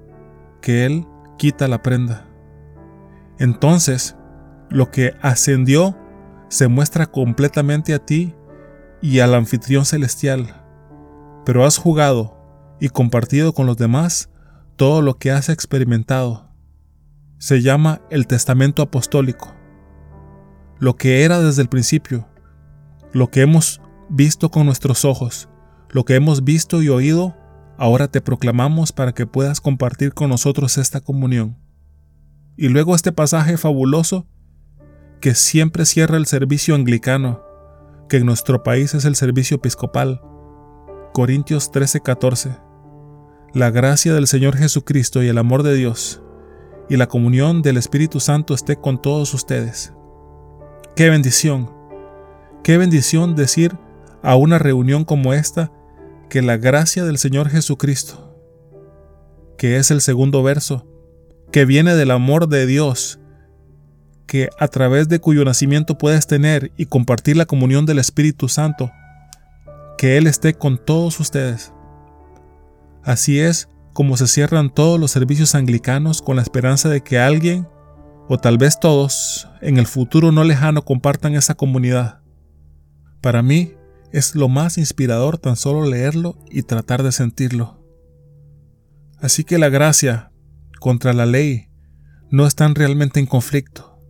que 0.62 0.86
Él 0.86 1.06
quita 1.36 1.68
la 1.68 1.82
prenda. 1.82 2.26
Entonces, 3.38 4.16
lo 4.70 4.90
que 4.90 5.12
ascendió 5.20 5.96
se 6.48 6.68
muestra 6.68 7.06
completamente 7.06 7.92
a 7.92 7.98
ti 7.98 8.34
y 9.02 9.20
al 9.20 9.34
anfitrión 9.34 9.84
celestial, 9.84 10.64
pero 11.44 11.66
has 11.66 11.76
jugado 11.76 12.34
y 12.80 12.88
compartido 12.88 13.52
con 13.52 13.66
los 13.66 13.76
demás 13.76 14.30
todo 14.76 15.02
lo 15.02 15.18
que 15.18 15.30
has 15.30 15.50
experimentado. 15.50 16.48
Se 17.36 17.60
llama 17.60 18.00
el 18.08 18.26
testamento 18.26 18.80
apostólico. 18.80 19.54
Lo 20.78 20.96
que 20.96 21.22
era 21.22 21.38
desde 21.40 21.60
el 21.60 21.68
principio, 21.68 22.26
lo 23.12 23.30
que 23.30 23.42
hemos 23.42 23.82
visto 24.08 24.50
con 24.50 24.66
nuestros 24.66 25.04
ojos, 25.04 25.48
lo 25.90 26.04
que 26.04 26.14
hemos 26.14 26.44
visto 26.44 26.82
y 26.82 26.88
oído, 26.88 27.36
ahora 27.78 28.08
te 28.08 28.20
proclamamos 28.20 28.92
para 28.92 29.12
que 29.12 29.26
puedas 29.26 29.60
compartir 29.60 30.14
con 30.14 30.30
nosotros 30.30 30.78
esta 30.78 31.00
comunión. 31.00 31.56
Y 32.56 32.68
luego 32.68 32.94
este 32.94 33.12
pasaje 33.12 33.56
fabuloso 33.56 34.26
que 35.20 35.34
siempre 35.34 35.84
cierra 35.84 36.16
el 36.16 36.26
servicio 36.26 36.74
anglicano, 36.74 37.42
que 38.08 38.18
en 38.18 38.26
nuestro 38.26 38.62
país 38.62 38.94
es 38.94 39.04
el 39.04 39.16
servicio 39.16 39.56
episcopal. 39.56 40.20
Corintios 41.12 41.70
13:14 41.72 42.66
la 43.56 43.70
gracia 43.70 44.12
del 44.12 44.26
Señor 44.26 44.54
Jesucristo 44.54 45.22
y 45.22 45.28
el 45.28 45.38
amor 45.38 45.62
de 45.62 45.74
Dios 45.74 46.20
y 46.90 46.98
la 46.98 47.06
comunión 47.06 47.62
del 47.62 47.78
Espíritu 47.78 48.20
Santo 48.20 48.52
esté 48.52 48.76
con 48.76 49.00
todos 49.00 49.32
ustedes. 49.32 49.94
Qué 50.94 51.08
bendición, 51.08 51.70
qué 52.62 52.76
bendición 52.76 53.34
decir 53.34 53.74
a 54.26 54.34
una 54.34 54.58
reunión 54.58 55.04
como 55.04 55.34
esta 55.34 55.70
que 56.28 56.42
la 56.42 56.56
gracia 56.56 57.04
del 57.04 57.16
Señor 57.16 57.48
Jesucristo, 57.48 58.36
que 59.56 59.76
es 59.76 59.92
el 59.92 60.00
segundo 60.00 60.42
verso, 60.42 60.84
que 61.52 61.64
viene 61.64 61.94
del 61.94 62.10
amor 62.10 62.48
de 62.48 62.66
Dios, 62.66 63.20
que 64.26 64.48
a 64.58 64.66
través 64.66 65.08
de 65.08 65.20
cuyo 65.20 65.44
nacimiento 65.44 65.96
puedes 65.96 66.26
tener 66.26 66.72
y 66.76 66.86
compartir 66.86 67.36
la 67.36 67.46
comunión 67.46 67.86
del 67.86 68.00
Espíritu 68.00 68.48
Santo, 68.48 68.90
que 69.96 70.16
Él 70.16 70.26
esté 70.26 70.54
con 70.54 70.76
todos 70.76 71.20
ustedes. 71.20 71.72
Así 73.04 73.38
es 73.38 73.68
como 73.92 74.16
se 74.16 74.26
cierran 74.26 74.70
todos 74.70 74.98
los 74.98 75.12
servicios 75.12 75.54
anglicanos 75.54 76.20
con 76.20 76.34
la 76.34 76.42
esperanza 76.42 76.88
de 76.88 77.00
que 77.00 77.20
alguien, 77.20 77.68
o 78.28 78.38
tal 78.38 78.58
vez 78.58 78.80
todos, 78.80 79.48
en 79.60 79.76
el 79.76 79.86
futuro 79.86 80.32
no 80.32 80.42
lejano 80.42 80.84
compartan 80.84 81.36
esa 81.36 81.54
comunidad. 81.54 82.22
Para 83.20 83.40
mí 83.40 83.76
es 84.12 84.34
lo 84.34 84.48
más 84.48 84.78
inspirador 84.78 85.38
tan 85.38 85.56
solo 85.56 85.84
leerlo 85.84 86.38
y 86.50 86.62
tratar 86.62 87.02
de 87.02 87.12
sentirlo. 87.12 87.82
Así 89.18 89.44
que 89.44 89.58
la 89.58 89.68
gracia 89.68 90.32
contra 90.80 91.12
la 91.12 91.26
ley 91.26 91.68
no 92.30 92.46
están 92.46 92.74
realmente 92.74 93.20
en 93.20 93.26
conflicto, 93.26 94.00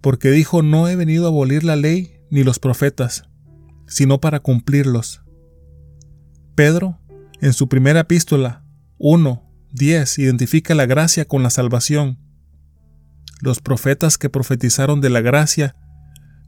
porque 0.00 0.30
dijo 0.30 0.62
no 0.62 0.88
he 0.88 0.96
venido 0.96 1.26
a 1.26 1.28
abolir 1.28 1.64
la 1.64 1.76
ley 1.76 2.20
ni 2.30 2.44
los 2.44 2.58
profetas, 2.58 3.24
sino 3.86 4.20
para 4.20 4.40
cumplirlos. 4.40 5.22
Pedro 6.54 7.00
en 7.40 7.52
su 7.52 7.68
primera 7.68 8.00
epístola 8.00 8.64
1.10 8.98 10.18
identifica 10.18 10.74
la 10.74 10.86
gracia 10.86 11.24
con 11.24 11.42
la 11.42 11.50
salvación. 11.50 12.18
Los 13.40 13.60
profetas 13.60 14.16
que 14.16 14.30
profetizaron 14.30 15.00
de 15.00 15.10
la 15.10 15.20
gracia 15.20 15.76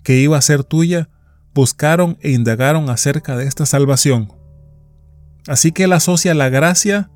que 0.05 0.21
iba 0.21 0.38
a 0.38 0.42
ser 0.42 0.62
tuya, 0.62 1.11
buscaron 1.57 2.19
e 2.21 2.33
indagaron 2.33 2.90
acerca 2.90 3.35
de 3.35 3.47
esta 3.47 3.64
salvación. 3.64 4.31
Así 5.49 5.73
que 5.73 5.85
él 5.85 5.95
asocia 5.95 6.35
la 6.35 6.51
gracia 6.51 7.11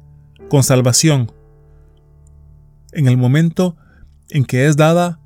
con 0.48 0.62
salvación. 0.62 1.31
En 2.92 3.07
el 3.07 3.18
momento 3.18 3.76
en 4.31 4.46
que 4.46 4.66
es 4.66 4.79
dada, 4.79 5.20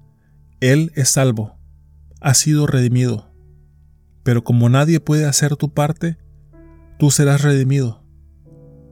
él 0.61 0.91
es 0.97 1.11
salvo, 1.11 1.57
ha 2.21 2.35
sido 2.35 2.67
redimido. 2.67 3.31
Pero 4.25 4.43
como 4.43 4.69
nadie 4.69 4.99
puede 4.99 5.27
hacer 5.27 5.55
tu 5.55 5.73
parte, 5.73 6.19
tú 6.99 7.13
serás 7.13 7.43
redimido. 7.43 8.03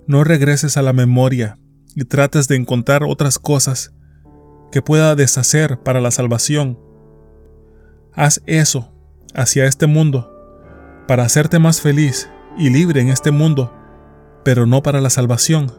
No 0.07 0.23
regreses 0.23 0.77
a 0.77 0.83
la 0.83 0.93
memoria 0.93 1.59
y 1.97 2.05
trates 2.05 2.47
de 2.47 2.55
encontrar 2.55 3.03
otras 3.03 3.41
cosas 3.41 3.93
que 4.71 4.83
pueda 4.83 5.17
deshacer 5.17 5.81
para 5.81 6.01
la 6.01 6.13
salvación. 6.13 6.79
Haz 8.13 8.41
eso 8.47 8.92
hacia 9.35 9.67
este 9.67 9.87
mundo 9.87 10.33
para 11.09 11.25
hacerte 11.25 11.59
más 11.59 11.81
feliz 11.81 12.31
y 12.57 12.71
libre 12.71 13.01
en 13.01 13.09
este 13.09 13.31
mundo, 13.31 13.73
pero 14.45 14.67
no 14.67 14.83
para 14.83 15.01
la 15.01 15.11
salvación. 15.11 15.73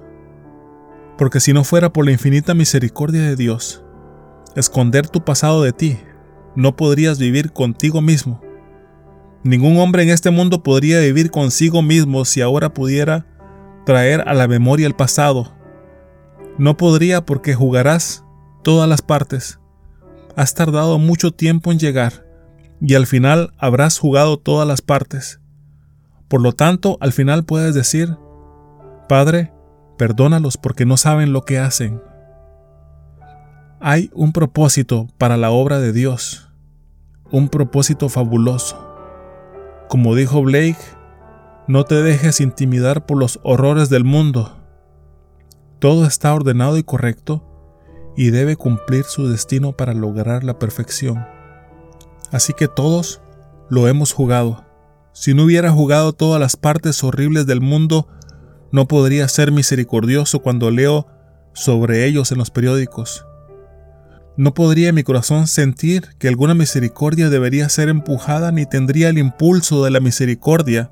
Porque 1.17 1.39
si 1.39 1.53
no 1.53 1.63
fuera 1.63 1.93
por 1.93 2.05
la 2.05 2.11
infinita 2.11 2.53
misericordia 2.53 3.21
de 3.21 3.35
Dios, 3.35 3.83
esconder 4.55 5.07
tu 5.07 5.23
pasado 5.23 5.63
de 5.63 5.71
ti, 5.71 5.97
no 6.55 6.75
podrías 6.75 7.19
vivir 7.19 7.51
contigo 7.51 8.01
mismo. 8.01 8.41
Ningún 9.43 9.77
hombre 9.77 10.03
en 10.03 10.09
este 10.09 10.29
mundo 10.29 10.63
podría 10.63 10.99
vivir 10.99 11.29
consigo 11.29 11.81
mismo 11.81 12.25
si 12.25 12.41
ahora 12.41 12.73
pudiera 12.73 13.25
traer 13.85 14.27
a 14.27 14.33
la 14.33 14.47
memoria 14.47 14.87
el 14.87 14.95
pasado. 14.95 15.53
No 16.57 16.77
podría 16.77 17.25
porque 17.25 17.53
jugarás 17.53 18.23
todas 18.63 18.87
las 18.87 19.01
partes. 19.01 19.59
Has 20.35 20.53
tardado 20.55 20.97
mucho 20.97 21.31
tiempo 21.31 21.71
en 21.71 21.79
llegar 21.79 22.23
y 22.81 22.95
al 22.95 23.07
final 23.07 23.53
habrás 23.57 23.97
jugado 23.97 24.37
todas 24.37 24.67
las 24.67 24.81
partes. 24.81 25.39
Por 26.27 26.41
lo 26.41 26.53
tanto, 26.53 26.97
al 26.99 27.13
final 27.13 27.43
puedes 27.43 27.75
decir, 27.75 28.17
Padre, 29.07 29.53
perdónalos 29.97 30.57
porque 30.57 30.85
no 30.85 30.97
saben 30.97 31.33
lo 31.33 31.43
que 31.43 31.59
hacen. 31.59 32.01
Hay 33.79 34.09
un 34.13 34.31
propósito 34.31 35.07
para 35.17 35.37
la 35.37 35.51
obra 35.51 35.79
de 35.79 35.91
Dios, 35.91 36.49
un 37.31 37.49
propósito 37.49 38.09
fabuloso. 38.09 38.95
Como 39.89 40.15
dijo 40.15 40.41
Blake, 40.41 40.77
no 41.67 41.83
te 41.83 42.01
dejes 42.01 42.41
intimidar 42.41 43.05
por 43.05 43.17
los 43.17 43.39
horrores 43.43 43.89
del 43.89 44.03
mundo. 44.03 44.57
Todo 45.79 46.05
está 46.05 46.33
ordenado 46.33 46.77
y 46.77 46.83
correcto 46.83 47.43
y 48.15 48.29
debe 48.29 48.55
cumplir 48.55 49.03
su 49.03 49.27
destino 49.27 49.73
para 49.73 49.93
lograr 49.93 50.43
la 50.43 50.59
perfección. 50.59 51.25
Así 52.33 52.53
que 52.53 52.67
todos 52.67 53.21
lo 53.69 53.87
hemos 53.87 54.11
jugado. 54.11 54.65
Si 55.13 55.35
no 55.35 55.43
hubiera 55.43 55.71
jugado 55.71 56.13
todas 56.13 56.41
las 56.41 56.57
partes 56.57 57.03
horribles 57.03 57.45
del 57.45 57.61
mundo, 57.61 58.07
no 58.71 58.87
podría 58.87 59.27
ser 59.27 59.51
misericordioso 59.51 60.39
cuando 60.39 60.71
leo 60.71 61.07
sobre 61.53 62.05
ellos 62.05 62.31
en 62.31 62.39
los 62.39 62.49
periódicos. 62.49 63.27
No 64.35 64.55
podría 64.55 64.91
mi 64.93 65.03
corazón 65.03 65.45
sentir 65.45 66.09
que 66.17 66.27
alguna 66.27 66.55
misericordia 66.55 67.29
debería 67.29 67.69
ser 67.69 67.87
empujada 67.87 68.51
ni 68.51 68.65
tendría 68.65 69.09
el 69.09 69.19
impulso 69.19 69.83
de 69.83 69.91
la 69.91 69.99
misericordia 69.99 70.91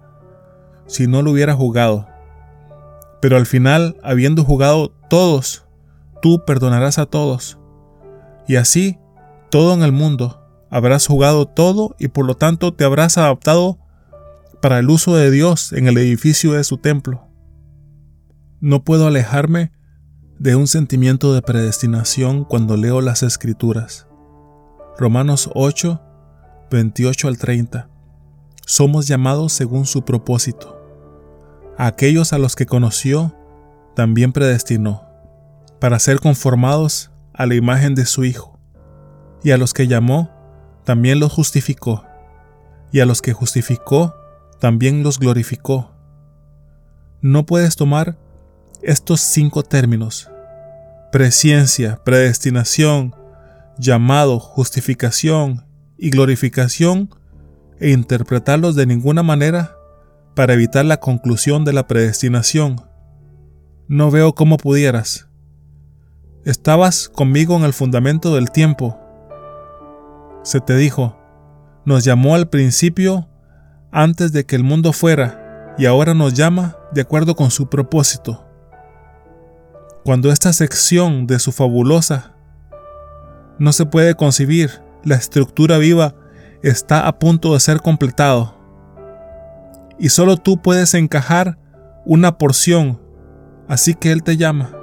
si 0.85 1.07
no 1.07 1.23
lo 1.23 1.31
hubiera 1.31 1.55
jugado. 1.55 2.07
Pero 3.19 3.37
al 3.37 3.47
final, 3.47 3.97
habiendo 4.03 4.43
jugado 4.43 4.93
todos, 5.09 5.65
tú 6.21 6.45
perdonarás 6.45 6.99
a 6.99 7.07
todos. 7.07 7.57
Y 8.47 8.57
así, 8.57 8.99
todo 9.49 9.73
en 9.73 9.81
el 9.81 9.91
mundo, 9.91 10.40
habrás 10.71 11.05
jugado 11.05 11.45
todo 11.45 11.95
y 11.99 12.07
por 12.07 12.25
lo 12.25 12.35
tanto 12.35 12.73
te 12.73 12.83
habrás 12.83 13.19
adaptado 13.19 13.77
para 14.61 14.79
el 14.79 14.89
uso 14.89 15.15
de 15.15 15.29
Dios 15.29 15.73
en 15.73 15.87
el 15.87 15.97
edificio 15.99 16.53
de 16.53 16.63
su 16.63 16.77
templo. 16.77 17.27
No 18.59 18.83
puedo 18.83 19.05
alejarme 19.05 19.71
de 20.39 20.55
un 20.55 20.67
sentimiento 20.67 21.35
de 21.35 21.43
predestinación 21.43 22.45
cuando 22.45 22.77
leo 22.77 23.01
las 23.01 23.21
escrituras. 23.21 24.07
Romanos 24.97 25.51
8, 25.53 26.01
28 26.71 27.27
al 27.27 27.37
30. 27.37 27.89
Somos 28.65 29.07
llamados 29.07 29.53
según 29.53 29.85
su 29.85 30.03
propósito 30.03 30.81
aquellos 31.77 32.31
a 32.31 32.37
los 32.37 32.55
que 32.55 32.67
conoció, 32.67 33.35
también 33.95 34.33
predestinó, 34.33 35.03
para 35.79 35.97
ser 35.97 36.19
conformados 36.19 37.11
a 37.33 37.47
la 37.47 37.55
imagen 37.55 37.95
de 37.95 38.05
su 38.05 38.23
Hijo. 38.23 38.59
Y 39.43 39.49
a 39.49 39.57
los 39.57 39.73
que 39.73 39.87
llamó, 39.87 40.29
también 40.83 41.19
los 41.19 41.31
justificó. 41.31 42.05
Y 42.91 42.99
a 42.99 43.05
los 43.05 43.21
que 43.21 43.33
justificó, 43.33 44.15
también 44.59 45.03
los 45.03 45.19
glorificó. 45.19 45.91
No 47.21 47.45
puedes 47.45 47.75
tomar 47.75 48.17
estos 48.81 49.21
cinco 49.21 49.63
términos, 49.63 50.29
presciencia, 51.11 52.01
predestinación, 52.03 53.15
llamado, 53.77 54.39
justificación 54.39 55.65
y 55.97 56.09
glorificación, 56.09 57.09
e 57.81 57.89
interpretarlos 57.89 58.75
de 58.75 58.85
ninguna 58.85 59.23
manera 59.23 59.75
para 60.35 60.53
evitar 60.53 60.85
la 60.85 60.97
conclusión 60.97 61.65
de 61.65 61.73
la 61.73 61.87
predestinación. 61.87 62.79
No 63.87 64.11
veo 64.11 64.35
cómo 64.35 64.57
pudieras. 64.57 65.27
Estabas 66.45 67.09
conmigo 67.09 67.57
en 67.57 67.63
el 67.63 67.73
fundamento 67.73 68.35
del 68.35 68.51
tiempo. 68.51 69.00
Se 70.43 70.59
te 70.59 70.75
dijo, 70.75 71.17
nos 71.85 72.03
llamó 72.03 72.35
al 72.35 72.49
principio 72.49 73.27
antes 73.91 74.31
de 74.31 74.45
que 74.45 74.55
el 74.55 74.63
mundo 74.63 74.93
fuera 74.93 75.75
y 75.77 75.85
ahora 75.85 76.13
nos 76.13 76.33
llama 76.33 76.77
de 76.91 77.01
acuerdo 77.01 77.35
con 77.35 77.51
su 77.51 77.69
propósito. 77.69 78.45
Cuando 80.03 80.31
esta 80.31 80.51
sección 80.53 81.27
de 81.27 81.39
su 81.39 81.51
fabulosa 81.51 82.33
no 83.59 83.71
se 83.71 83.85
puede 83.85 84.15
concebir, 84.15 84.81
la 85.03 85.15
estructura 85.15 85.77
viva 85.77 86.15
está 86.63 87.07
a 87.07 87.19
punto 87.19 87.53
de 87.53 87.59
ser 87.59 87.81
completado 87.81 88.61
y 90.01 90.09
solo 90.09 90.35
tú 90.35 90.57
puedes 90.57 90.95
encajar 90.95 91.59
una 92.05 92.39
porción, 92.39 92.99
así 93.67 93.93
que 93.93 94.11
Él 94.11 94.23
te 94.23 94.35
llama. 94.35 94.75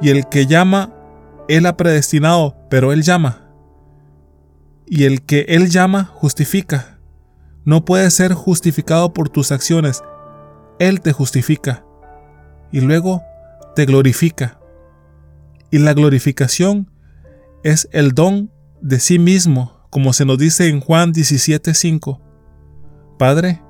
Y 0.00 0.10
el 0.10 0.28
que 0.28 0.46
llama, 0.46 0.92
Él 1.46 1.64
ha 1.64 1.76
predestinado, 1.76 2.56
pero 2.68 2.92
Él 2.92 3.04
llama. 3.04 3.45
Y 4.86 5.04
el 5.04 5.22
que 5.22 5.46
Él 5.48 5.68
llama, 5.68 6.04
justifica. 6.04 6.98
No 7.64 7.84
puedes 7.84 8.14
ser 8.14 8.32
justificado 8.32 9.12
por 9.12 9.28
tus 9.28 9.50
acciones, 9.50 10.02
Él 10.78 11.00
te 11.00 11.12
justifica. 11.12 11.84
Y 12.70 12.80
luego 12.80 13.22
te 13.74 13.84
glorifica. 13.84 14.60
Y 15.70 15.78
la 15.78 15.92
glorificación 15.92 16.90
es 17.64 17.88
el 17.92 18.12
don 18.12 18.52
de 18.80 19.00
sí 19.00 19.18
mismo, 19.18 19.86
como 19.90 20.12
se 20.12 20.24
nos 20.24 20.38
dice 20.38 20.68
en 20.68 20.80
Juan 20.80 21.12
17:5. 21.12 22.20
Padre, 23.18 23.62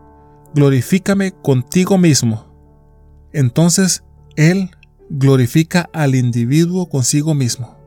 glorifícame 0.55 1.33
contigo 1.33 1.97
mismo. 1.97 2.47
Entonces 3.33 4.05
Él 4.37 4.71
glorifica 5.09 5.89
al 5.93 6.15
individuo 6.15 6.89
consigo 6.89 7.35
mismo. 7.35 7.79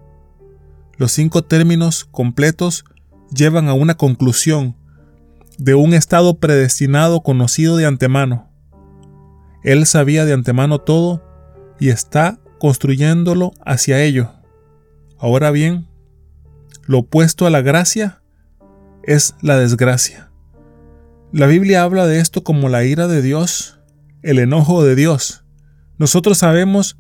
Los 0.98 1.12
cinco 1.12 1.44
términos 1.44 2.06
completos 2.06 2.86
llevan 3.34 3.68
a 3.68 3.74
una 3.74 3.96
conclusión 3.96 4.76
de 5.58 5.76
un 5.76 5.94
estado 5.94 6.40
predestinado 6.40 7.22
conocido 7.22 7.78
de 7.78 7.86
antemano. 7.86 8.50
Él 9.64 9.86
sabía 9.86 10.26
de 10.26 10.34
antemano 10.34 10.80
todo 10.80 11.24
y 11.80 11.90
está 11.90 12.40
construyéndolo 12.60 13.52
hacia 13.66 14.02
ello. 14.02 14.32
Ahora 15.18 15.52
bien, 15.52 15.88
lo 16.86 17.00
opuesto 17.00 17.46
a 17.46 17.50
la 17.50 17.62
gracia 17.62 18.22
es 19.04 19.36
la 19.42 19.58
desgracia. 19.58 20.32
La 21.32 21.46
Biblia 21.46 21.84
habla 21.84 22.08
de 22.08 22.20
esto 22.20 22.44
como 22.44 22.70
la 22.70 22.84
ira 22.84 23.08
de 23.08 23.22
Dios, 23.22 23.80
el 24.24 24.40
enojo 24.40 24.84
de 24.84 24.96
Dios. 24.96 25.44
Nosotros 25.98 26.40
sabemos 26.40 26.98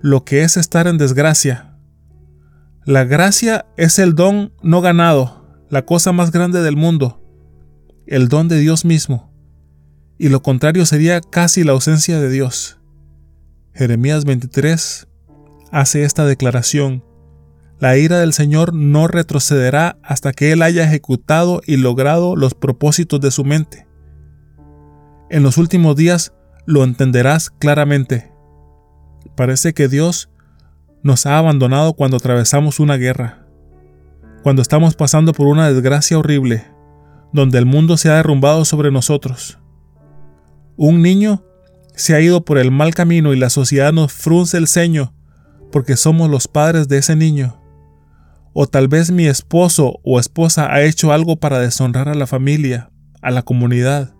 lo 0.00 0.24
que 0.24 0.42
es 0.42 0.56
estar 0.56 0.86
en 0.86 0.98
desgracia. 0.98 1.76
La 2.84 3.04
gracia 3.04 3.66
es 3.76 3.98
el 3.98 4.14
don 4.14 4.52
no 4.62 4.80
ganado, 4.80 5.37
la 5.70 5.84
cosa 5.84 6.12
más 6.12 6.30
grande 6.30 6.62
del 6.62 6.76
mundo, 6.76 7.20
el 8.06 8.28
don 8.28 8.48
de 8.48 8.58
Dios 8.58 8.84
mismo. 8.84 9.32
Y 10.18 10.30
lo 10.30 10.42
contrario 10.42 10.86
sería 10.86 11.20
casi 11.20 11.62
la 11.62 11.72
ausencia 11.72 12.20
de 12.20 12.30
Dios. 12.30 12.78
Jeremías 13.74 14.24
23 14.24 15.06
hace 15.70 16.04
esta 16.04 16.24
declaración. 16.24 17.04
La 17.78 17.96
ira 17.96 18.18
del 18.18 18.32
Señor 18.32 18.74
no 18.74 19.06
retrocederá 19.06 19.98
hasta 20.02 20.32
que 20.32 20.52
Él 20.52 20.62
haya 20.62 20.84
ejecutado 20.84 21.60
y 21.64 21.76
logrado 21.76 22.34
los 22.34 22.54
propósitos 22.54 23.20
de 23.20 23.30
su 23.30 23.44
mente. 23.44 23.86
En 25.30 25.42
los 25.42 25.58
últimos 25.58 25.94
días 25.94 26.32
lo 26.66 26.82
entenderás 26.82 27.50
claramente. 27.50 28.32
Parece 29.36 29.74
que 29.74 29.88
Dios 29.88 30.30
nos 31.02 31.26
ha 31.26 31.38
abandonado 31.38 31.92
cuando 31.92 32.16
atravesamos 32.16 32.80
una 32.80 32.96
guerra, 32.96 33.46
cuando 34.48 34.62
estamos 34.62 34.94
pasando 34.94 35.34
por 35.34 35.46
una 35.46 35.70
desgracia 35.70 36.18
horrible, 36.18 36.64
donde 37.34 37.58
el 37.58 37.66
mundo 37.66 37.98
se 37.98 38.08
ha 38.08 38.14
derrumbado 38.14 38.64
sobre 38.64 38.90
nosotros. 38.90 39.58
Un 40.78 41.02
niño 41.02 41.44
se 41.94 42.14
ha 42.14 42.20
ido 42.22 42.42
por 42.46 42.56
el 42.56 42.70
mal 42.70 42.94
camino 42.94 43.34
y 43.34 43.38
la 43.38 43.50
sociedad 43.50 43.92
nos 43.92 44.10
frunce 44.10 44.56
el 44.56 44.66
ceño 44.66 45.12
porque 45.70 45.98
somos 45.98 46.30
los 46.30 46.48
padres 46.48 46.88
de 46.88 46.96
ese 46.96 47.14
niño. 47.14 47.60
O 48.54 48.66
tal 48.66 48.88
vez 48.88 49.10
mi 49.10 49.26
esposo 49.26 50.00
o 50.02 50.18
esposa 50.18 50.72
ha 50.72 50.80
hecho 50.80 51.12
algo 51.12 51.36
para 51.36 51.58
deshonrar 51.58 52.08
a 52.08 52.14
la 52.14 52.26
familia, 52.26 52.90
a 53.20 53.30
la 53.30 53.42
comunidad. 53.42 54.14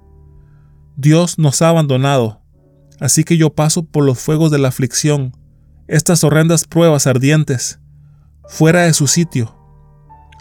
Dios 0.95 1.39
nos 1.39 1.63
ha 1.63 1.71
abandonado, 1.71 2.43
así 3.01 3.25
que 3.25 3.39
yo 3.39 3.55
paso 3.55 3.83
por 3.83 4.05
los 4.05 4.19
fuegos 4.19 4.51
de 4.51 4.59
la 4.59 4.69
aflicción, 4.69 5.35
estas 5.87 6.23
horrendas 6.23 6.67
pruebas 6.67 7.07
ardientes, 7.07 7.81
fuera 8.47 8.83
de 8.83 8.93
su 8.93 9.07
sitio, 9.07 9.58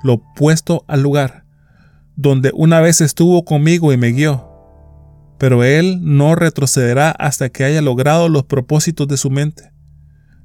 lo 0.07 0.13
opuesto 0.13 0.83
al 0.87 1.03
lugar, 1.03 1.45
donde 2.15 2.51
una 2.53 2.81
vez 2.81 3.01
estuvo 3.01 3.45
conmigo 3.45 3.93
y 3.93 3.97
me 3.97 4.11
guió. 4.11 4.49
Pero 5.37 5.63
Él 5.63 5.99
no 6.01 6.33
retrocederá 6.33 7.11
hasta 7.11 7.49
que 7.49 7.63
haya 7.63 7.81
logrado 7.81 8.27
los 8.27 8.45
propósitos 8.45 9.07
de 9.07 9.17
su 9.17 9.29
mente. 9.29 9.71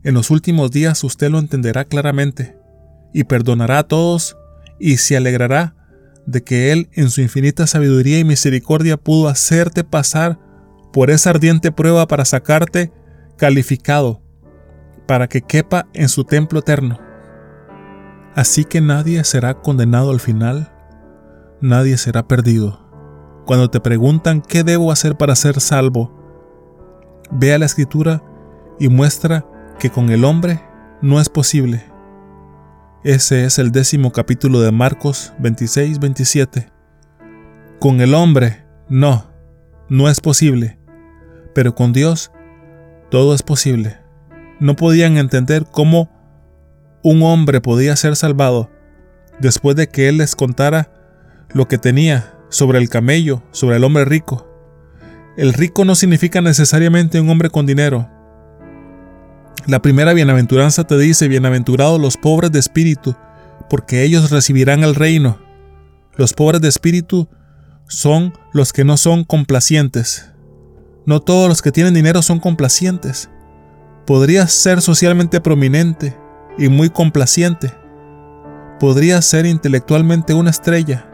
En 0.04 0.14
los 0.14 0.30
últimos 0.30 0.70
días 0.70 1.02
usted 1.04 1.30
lo 1.30 1.38
entenderá 1.38 1.86
claramente, 1.86 2.58
y 3.14 3.24
perdonará 3.24 3.78
a 3.78 3.88
todos, 3.88 4.36
y 4.78 4.98
se 4.98 5.16
alegrará 5.16 5.76
de 6.26 6.42
que 6.42 6.72
Él 6.72 6.88
en 6.92 7.08
su 7.10 7.20
infinita 7.20 7.66
sabiduría 7.66 8.18
y 8.18 8.24
misericordia 8.24 8.96
pudo 8.96 9.28
hacerte 9.28 9.84
pasar 9.84 10.38
por 10.92 11.10
esa 11.10 11.30
ardiente 11.30 11.72
prueba 11.72 12.06
para 12.06 12.24
sacarte 12.24 12.92
calificado, 13.36 14.22
para 15.06 15.28
que 15.28 15.40
quepa 15.40 15.88
en 15.94 16.08
su 16.08 16.24
templo 16.24 16.60
eterno. 16.60 17.11
Así 18.34 18.64
que 18.64 18.80
nadie 18.80 19.22
será 19.24 19.60
condenado 19.60 20.10
al 20.10 20.20
final, 20.20 20.72
nadie 21.60 21.98
será 21.98 22.26
perdido. 22.26 22.80
Cuando 23.44 23.68
te 23.68 23.80
preguntan 23.80 24.40
qué 24.40 24.64
debo 24.64 24.90
hacer 24.90 25.16
para 25.16 25.36
ser 25.36 25.60
salvo, 25.60 26.10
ve 27.30 27.52
a 27.52 27.58
la 27.58 27.66
escritura 27.66 28.22
y 28.78 28.88
muestra 28.88 29.44
que 29.78 29.90
con 29.90 30.10
el 30.10 30.24
hombre 30.24 30.62
no 31.02 31.20
es 31.20 31.28
posible. 31.28 31.84
Ese 33.04 33.44
es 33.44 33.58
el 33.58 33.72
décimo 33.72 34.12
capítulo 34.12 34.60
de 34.60 34.72
Marcos 34.72 35.32
26-27. 35.40 36.70
Con 37.80 38.00
el 38.00 38.14
hombre, 38.14 38.64
no, 38.88 39.26
no 39.88 40.08
es 40.08 40.20
posible, 40.20 40.78
pero 41.54 41.74
con 41.74 41.92
Dios 41.92 42.30
todo 43.10 43.34
es 43.34 43.42
posible. 43.42 43.98
No 44.60 44.76
podían 44.76 45.18
entender 45.18 45.66
cómo 45.70 46.08
un 47.02 47.22
hombre 47.22 47.60
podía 47.60 47.96
ser 47.96 48.16
salvado 48.16 48.70
después 49.40 49.76
de 49.76 49.88
que 49.88 50.08
Él 50.08 50.18
les 50.18 50.36
contara 50.36 50.90
lo 51.52 51.68
que 51.68 51.78
tenía 51.78 52.34
sobre 52.48 52.78
el 52.78 52.88
camello, 52.88 53.42
sobre 53.50 53.76
el 53.76 53.84
hombre 53.84 54.04
rico. 54.04 54.48
El 55.36 55.52
rico 55.52 55.84
no 55.84 55.94
significa 55.94 56.40
necesariamente 56.40 57.20
un 57.20 57.30
hombre 57.30 57.50
con 57.50 57.66
dinero, 57.66 58.08
la 59.66 59.80
primera 59.80 60.12
bienaventuranza 60.12 60.82
te 60.84 60.98
dice, 60.98 61.28
bienaventurados 61.28 62.00
los 62.00 62.16
pobres 62.16 62.50
de 62.50 62.58
espíritu, 62.58 63.14
porque 63.70 64.02
ellos 64.02 64.30
recibirán 64.32 64.82
el 64.82 64.96
reino. 64.96 65.38
Los 66.16 66.32
pobres 66.32 66.60
de 66.60 66.68
espíritu 66.68 67.28
son 67.86 68.36
los 68.52 68.72
que 68.72 68.84
no 68.84 68.96
son 68.96 69.22
complacientes. 69.22 70.28
No 71.06 71.20
todos 71.20 71.48
los 71.48 71.62
que 71.62 71.70
tienen 71.70 71.94
dinero 71.94 72.22
son 72.22 72.40
complacientes. 72.40 73.30
Podrías 74.04 74.52
ser 74.52 74.82
socialmente 74.82 75.40
prominente 75.40 76.16
y 76.58 76.68
muy 76.68 76.90
complaciente. 76.90 77.72
Podrías 78.80 79.24
ser 79.24 79.46
intelectualmente 79.46 80.34
una 80.34 80.50
estrella, 80.50 81.08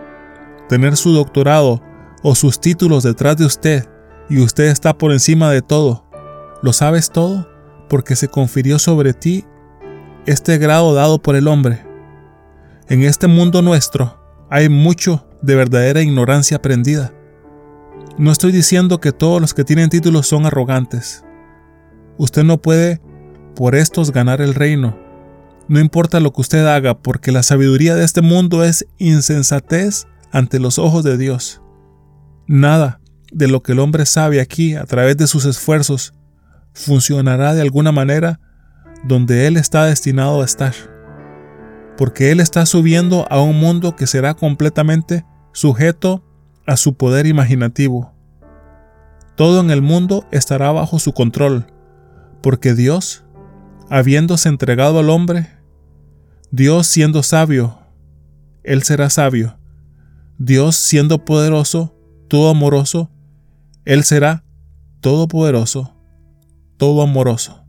tener 0.69 0.97
su 0.97 1.13
doctorado 1.13 1.83
o 2.23 2.35
sus 2.35 2.61
títulos 2.61 3.03
detrás 3.03 3.37
de 3.37 3.45
usted 3.45 3.89
y 4.29 4.41
usted 4.41 4.65
está 4.65 4.97
por 4.97 5.13
encima 5.13 5.51
de 5.51 5.63
todo. 5.63 6.05
¿Lo 6.63 6.73
sabes 6.73 7.11
todo? 7.11 7.47
porque 7.89 8.17
se 8.17 8.29
confirió 8.29 8.79
sobre 8.79 9.15
ti 9.15 9.45
este 10.27 10.59
grado 10.59 10.95
dado 10.95 11.21
por 11.21 11.37
el 11.37 11.49
hombre. 11.49 11.85
En 12.89 13.03
este 13.03 13.27
mundo 13.27 13.63
nuestro 13.63 14.19
hay 14.51 14.69
mucho 14.69 15.27
de 15.43 15.55
verdadera 15.55 16.03
ignorancia 16.03 16.59
aprendida. 16.59 17.13
No 18.19 18.31
estoy 18.33 18.53
diciendo 18.53 19.01
que 19.01 19.13
todos 19.13 19.41
los 19.41 19.55
que 19.55 19.65
tienen 19.65 19.91
títulos 19.91 20.27
son 20.27 20.47
arrogantes. 20.47 21.25
Usted 22.19 22.45
no 22.45 22.59
puede 22.59 23.01
por 23.55 23.75
estos 23.75 24.13
ganar 24.13 24.41
el 24.41 24.55
reino. 24.55 24.99
No 25.69 25.81
importa 25.81 26.21
lo 26.21 26.33
que 26.33 26.41
usted 26.41 26.67
haga, 26.67 26.99
porque 26.99 27.31
la 27.31 27.43
sabiduría 27.43 27.95
de 27.95 28.05
este 28.05 28.23
mundo 28.23 28.65
es 28.65 28.87
insensatez 28.97 30.07
ante 30.33 30.59
los 30.59 30.79
ojos 30.79 31.05
de 31.05 31.19
Dios. 31.19 31.61
Nada 32.47 33.01
de 33.31 33.49
lo 33.49 33.63
que 33.63 33.73
el 33.73 33.79
hombre 33.79 34.07
sabe 34.07 34.41
aquí 34.41 34.75
a 34.75 34.85
través 34.85 35.19
de 35.19 35.27
sus 35.27 35.45
esfuerzos 35.45 36.15
funcionará 36.73 37.55
de 37.55 37.61
alguna 37.61 37.93
manera 37.93 38.41
donde 39.05 39.47
Él 39.47 39.57
está 39.57 39.85
destinado 39.85 40.41
a 40.41 40.45
estar, 40.45 40.75
porque 41.97 42.31
Él 42.31 42.41
está 42.41 42.65
subiendo 42.65 43.27
a 43.31 43.41
un 43.41 43.59
mundo 43.59 43.97
que 43.97 44.07
será 44.07 44.35
completamente 44.35 45.25
sujeto 45.53 46.25
a 46.67 46.77
su 46.77 46.95
poder 46.95 47.27
imaginativo. 47.27 48.15
Todo 49.37 49.61
en 49.61 49.71
el 49.71 49.83
mundo 49.83 50.27
estará 50.31 50.73
bajo 50.73 50.99
su 50.99 51.13
control, 51.13 51.67
porque 52.43 52.75
Dios, 52.75 53.25
habiéndose 53.91 54.49
entregado 54.49 54.99
al 54.99 55.11
hombre, 55.11 55.58
Dios 56.51 56.87
siendo 56.87 57.23
sabio, 57.23 57.79
Él 58.63 58.83
será 58.83 59.11
sabio. 59.11 59.59
Dios 60.39 60.77
siendo 60.77 61.25
poderoso, 61.25 61.95
todo 62.29 62.51
amoroso, 62.51 63.11
Él 63.85 64.05
será 64.05 64.45
todopoderoso 65.01 65.99
todo 66.79 67.03
amoroso, 67.03 67.65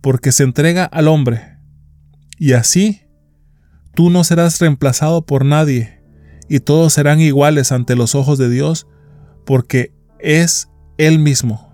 porque 0.00 0.30
se 0.30 0.44
entrega 0.44 0.84
al 0.84 1.08
hombre. 1.08 1.58
Y 2.38 2.52
así, 2.52 3.00
tú 3.94 4.10
no 4.10 4.22
serás 4.22 4.60
reemplazado 4.60 5.22
por 5.22 5.44
nadie, 5.44 6.00
y 6.48 6.60
todos 6.60 6.92
serán 6.92 7.20
iguales 7.20 7.72
ante 7.72 7.96
los 7.96 8.14
ojos 8.14 8.38
de 8.38 8.48
Dios, 8.48 8.86
porque 9.44 9.92
es 10.20 10.68
Él 10.98 11.18
mismo. 11.18 11.72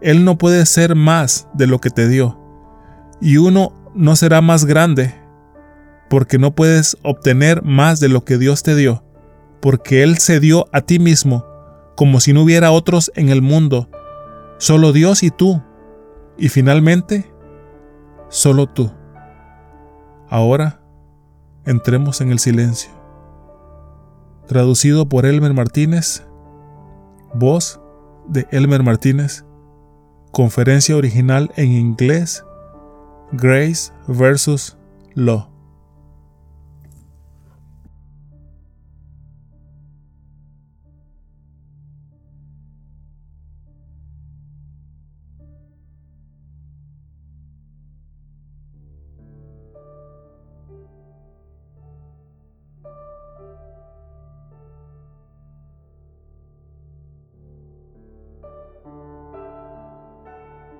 Él 0.00 0.24
no 0.24 0.36
puede 0.36 0.66
ser 0.66 0.96
más 0.96 1.46
de 1.54 1.68
lo 1.68 1.78
que 1.78 1.90
te 1.90 2.08
dio, 2.08 2.40
y 3.20 3.36
uno 3.36 3.72
no 3.94 4.16
será 4.16 4.40
más 4.40 4.64
grande, 4.64 5.14
porque 6.08 6.38
no 6.38 6.54
puedes 6.54 6.96
obtener 7.02 7.62
más 7.62 8.00
de 8.00 8.08
lo 8.08 8.24
que 8.24 8.38
Dios 8.38 8.62
te 8.62 8.74
dio, 8.74 9.04
porque 9.60 10.02
Él 10.02 10.18
se 10.18 10.40
dio 10.40 10.66
a 10.72 10.80
ti 10.82 10.98
mismo, 10.98 11.46
como 11.96 12.20
si 12.20 12.32
no 12.32 12.42
hubiera 12.42 12.70
otros 12.70 13.12
en 13.14 13.28
el 13.28 13.42
mundo, 13.42 13.88
Solo 14.62 14.92
Dios 14.92 15.24
y 15.24 15.32
tú. 15.32 15.60
Y 16.38 16.48
finalmente, 16.48 17.28
solo 18.28 18.68
tú. 18.68 18.92
Ahora, 20.28 20.80
entremos 21.66 22.20
en 22.20 22.30
el 22.30 22.38
silencio. 22.38 22.92
Traducido 24.46 25.08
por 25.08 25.26
Elmer 25.26 25.52
Martínez. 25.52 26.24
Voz 27.34 27.80
de 28.28 28.46
Elmer 28.52 28.84
Martínez. 28.84 29.44
Conferencia 30.30 30.96
original 30.96 31.50
en 31.56 31.72
inglés. 31.72 32.44
Grace 33.36 33.92
versus 34.08 34.76
Law. 35.14 35.51